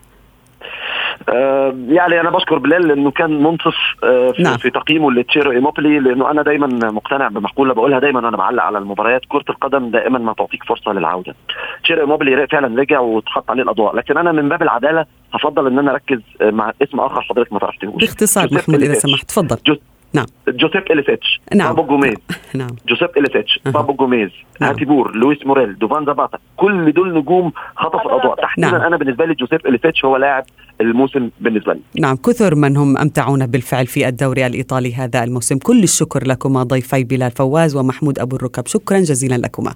يعني 1.88 2.20
أنا 2.20 2.30
بشكر 2.30 2.58
بلال 2.58 2.88
لأنه 2.88 3.10
كان 3.10 3.42
منصف 3.42 3.74
آه، 4.04 4.32
في, 4.32 4.42
نعم. 4.42 4.56
في 4.56 4.70
تقييمه 4.70 5.12
لتشيرو 5.12 5.52
ايموبلي 5.52 5.98
لأنه 5.98 6.30
أنا 6.30 6.42
دايما 6.42 6.66
مقتنع 6.90 7.28
بمقولة 7.28 7.74
بقولها 7.74 7.98
دايما 7.98 8.24
وأنا 8.24 8.36
بعلق 8.36 8.62
على 8.62 8.78
المباريات 8.78 9.20
كرة 9.28 9.44
القدم 9.50 9.90
دائما 9.90 10.18
ما 10.18 10.32
تعطيك 10.32 10.64
فرصة 10.64 10.92
للعودة 10.92 11.34
تشيرو 11.82 12.00
ايموبلي 12.00 12.46
فعلا 12.46 12.80
رجع 12.80 13.00
واتحط 13.00 13.50
عليه 13.50 13.62
الأضواء 13.62 13.96
لكن 13.96 14.18
أنا 14.18 14.32
من 14.32 14.48
باب 14.48 14.62
العدالة 14.62 15.06
هفضل 15.34 15.66
إن 15.66 15.78
أنا 15.78 15.90
أركز 15.90 16.20
آه، 16.40 16.50
مع 16.50 16.72
اسم 16.82 17.00
آخر 17.00 17.20
حضرتك 17.20 17.52
ما 17.52 17.58
طرحتهوش 17.58 18.00
باختصار 18.00 18.48
محمود 18.52 18.82
إذا. 18.82 18.94
سمحت 18.94 19.28
تفضل 19.28 19.78
نعم. 20.16 20.26
جوزيب 20.48 20.90
إليتشيتش 20.90 21.40
نعم. 21.54 21.74
بابو 21.74 21.88
جوميز 21.88 22.14
نعم. 22.60 22.70
جوزيب 22.88 23.10
إليتشيتش 23.16 23.60
أها. 23.66 23.70
بابو 23.72 23.92
جوميز 23.92 24.30
نعم. 24.60 24.70
هاتيبوير 24.70 25.16
لويس 25.16 25.46
مورييل 25.46 25.78
دوفان 25.78 26.04
زاباتا 26.04 26.38
كل 26.56 26.92
دول 26.92 27.18
نجوم 27.18 27.52
خطفوا 27.76 28.10
الأضواء. 28.12 28.42
تحديدا 28.42 28.70
نعم. 28.70 28.80
أنا 28.80 28.96
بالنسبة 28.96 29.24
لي 29.24 29.34
جوزيب 29.34 29.66
إليتشيتش 29.66 30.04
هو 30.04 30.16
لاعب 30.16 30.44
الموسم 30.80 31.30
بالنسبة 31.40 31.72
لي. 31.72 31.80
نعم. 32.00 32.16
كثر 32.16 32.54
من 32.54 32.76
هم 32.76 32.96
أمتعونا 32.98 33.46
بالفعل 33.46 33.86
في 33.86 34.08
الدوري 34.08 34.46
الإيطالي 34.46 34.94
هذا 34.94 35.24
الموسم. 35.24 35.58
كل 35.58 35.82
الشكر 35.82 36.26
لكما 36.26 36.62
ضيفي 36.62 37.04
بلال 37.04 37.30
فواز 37.30 37.76
ومحمود 37.76 38.18
أبو 38.18 38.36
الركب. 38.36 38.66
شكرا 38.66 38.98
جزيلا 38.98 39.34
لكما. 39.34 39.74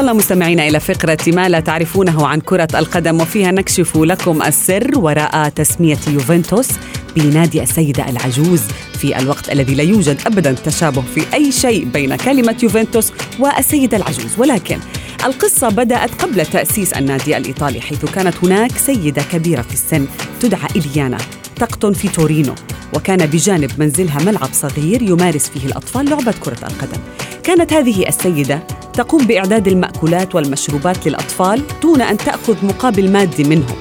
وصلنا 0.00 0.12
مستمعينا 0.12 0.68
إلى 0.68 0.80
فقرة 0.80 1.18
ما 1.26 1.48
لا 1.48 1.60
تعرفونه 1.60 2.26
عن 2.26 2.40
كرة 2.40 2.68
القدم 2.74 3.20
وفيها 3.20 3.50
نكشف 3.50 3.96
لكم 3.96 4.42
السر 4.42 4.98
وراء 4.98 5.48
تسمية 5.48 5.98
يوفنتوس 6.08 6.68
بنادي 7.16 7.62
السيدة 7.62 8.08
العجوز 8.08 8.60
في 8.98 9.18
الوقت 9.18 9.52
الذي 9.52 9.74
لا 9.74 9.82
يوجد 9.82 10.20
أبدا 10.26 10.52
تشابه 10.52 11.02
في 11.14 11.34
أي 11.34 11.52
شيء 11.52 11.84
بين 11.84 12.16
كلمة 12.16 12.56
يوفنتوس 12.62 13.12
والسيدة 13.38 13.96
العجوز. 13.96 14.38
ولكن 14.38 14.78
القصة 15.24 15.68
بدأت 15.68 16.22
قبل 16.22 16.46
تأسيس 16.46 16.92
النادي 16.92 17.36
الإيطالي 17.36 17.80
حيث 17.80 18.04
كانت 18.04 18.34
هناك 18.42 18.76
سيدة 18.76 19.22
كبيرة 19.32 19.62
في 19.62 19.72
السن 19.74 20.06
تدعى 20.40 20.68
إليانا 20.76 21.18
تقطن 21.56 21.92
في 21.92 22.08
تورينو 22.08 22.54
وكان 22.94 23.26
بجانب 23.26 23.70
منزلها 23.78 24.18
ملعب 24.22 24.48
صغير 24.52 25.02
يمارس 25.02 25.48
فيه 25.48 25.66
الأطفال 25.66 26.10
لعبة 26.10 26.34
كرة 26.40 26.66
القدم. 26.66 27.00
كانت 27.42 27.72
هذه 27.72 28.08
السيدة 28.08 28.62
تقوم 28.94 29.26
بإعداد 29.26 29.68
المأكولات 29.68 30.34
والمشروبات 30.34 31.06
للأطفال 31.06 31.62
دون 31.82 32.02
أن 32.02 32.16
تأخذ 32.16 32.66
مقابل 32.66 33.10
مادي 33.12 33.44
منهم. 33.44 33.76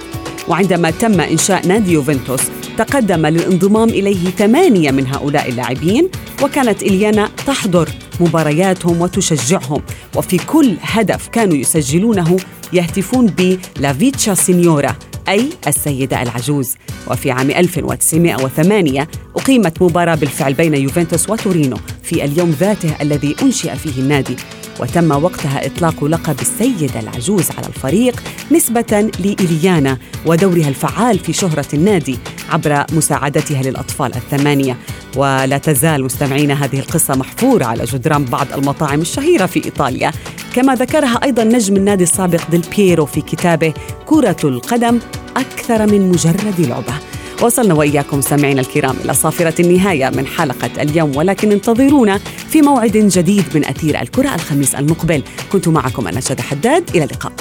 وعندما 0.48 0.92
تم 0.92 1.22
إنشاء 1.22 1.68
نادي 1.68 1.92
يوفنتوس 1.92 2.42
تقدم 2.78 3.26
للانضمام 3.26 3.90
إليه 3.90 4.30
ثمانية 4.30 4.92
من 4.92 5.08
هؤلاء 5.08 5.50
اللاعبين 5.50 6.10
وكانت 6.44 6.84
إليانا 6.84 7.30
تحضر 7.48 7.90
مبارياتهم 8.20 9.02
وتشجعهم. 9.02 9.82
وفي 10.16 10.38
كل 10.38 10.76
هدف 10.82 11.28
كانوا 11.28 11.58
يسجلونه 11.58 12.38
يهتفون 12.74 13.26
بلافيتشا 13.26 14.34
سينيورا 14.34 14.96
أي 15.30 15.50
السيدة 15.68 16.22
العجوز. 16.22 16.76
وفي 17.08 17.32
عام 17.32 17.52
1908 17.52 19.08
أقيمت 19.36 19.82
مباراة 19.82 20.16
بالفعل 20.16 20.54
بين 20.54 20.76
يوفنتوس 20.76 21.30
وتورينو 21.30 21.78
في 22.04 22.26
اليوم 22.26 22.56
ذاته 22.60 22.96
الذي 23.02 23.36
أنشئ 23.42 23.76
فيه 23.76 24.02
النادي. 24.02 24.36
وتم 24.80 25.24
وقتها 25.24 25.66
إطلاق 25.66 26.04
لقب 26.04 26.36
السيدة 26.42 27.00
العجوز 27.00 27.52
على 27.58 27.68
الفريق 27.68 28.24
نسبة 28.52 29.12
لإليانا 29.20 29.98
ودورها 30.26 30.68
الفعال 30.68 31.20
في 31.20 31.34
شهرة 31.34 31.66
النادي 31.74 32.18
عبر 32.50 32.86
مساعدتها 32.94 33.64
للأطفال 33.64 34.16
الثمانية. 34.16 34.78
ولا 35.16 35.58
تزال 35.58 36.04
مستمعينا 36.04 36.66
هذه 36.66 36.80
القصة 36.80 37.16
محفورة 37.16 37.66
على 37.66 37.84
جدران 37.84 38.26
بعض 38.26 38.48
المطاعم 38.58 39.02
الشهيرة 39.02 39.46
في 39.46 39.66
إيطاليا. 39.66 40.12
كما 40.56 40.76
ذكرها 40.76 41.20
أيضا 41.24 41.44
نجم 41.44 41.76
النادي 41.76 42.04
السابق 42.04 42.42
ديل 42.52 42.62
بييرو 42.76 43.06
في 43.06 43.22
كتابه 43.22 43.74
كرة 44.06 44.38
القدم 44.44 45.00
أكثر 45.38 45.88
من 45.88 46.10
مجرد 46.10 46.54
لعبة. 46.60 46.94
وصلنا 47.42 47.74
وإياكم 47.74 48.22
سامعينا 48.22 48.62
الكرام 48.62 48.96
إلى 49.06 49.14
صافرة 49.14 49.62
النهاية 49.62 50.10
من 50.10 50.28
حلقة 50.28 50.82
اليوم 50.82 51.18
ولكن 51.18 51.52
انتظرونا 51.52 52.18
في 52.50 52.62
موعد 52.62 52.92
جديد 52.92 53.44
من 53.56 53.66
أثير 53.66 54.02
الكرة 54.02 54.36
الخميس 54.36 54.76
المقبل. 54.76 55.24
كنت 55.52 55.68
معكم 55.68 56.08
أنا 56.08 56.20
شد 56.20 56.42
حداد 56.42 56.90
إلى 56.96 57.04
اللقاء. 57.04 57.32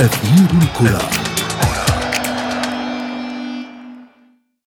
أثير 0.00 0.48
الكرة. 0.62 1.27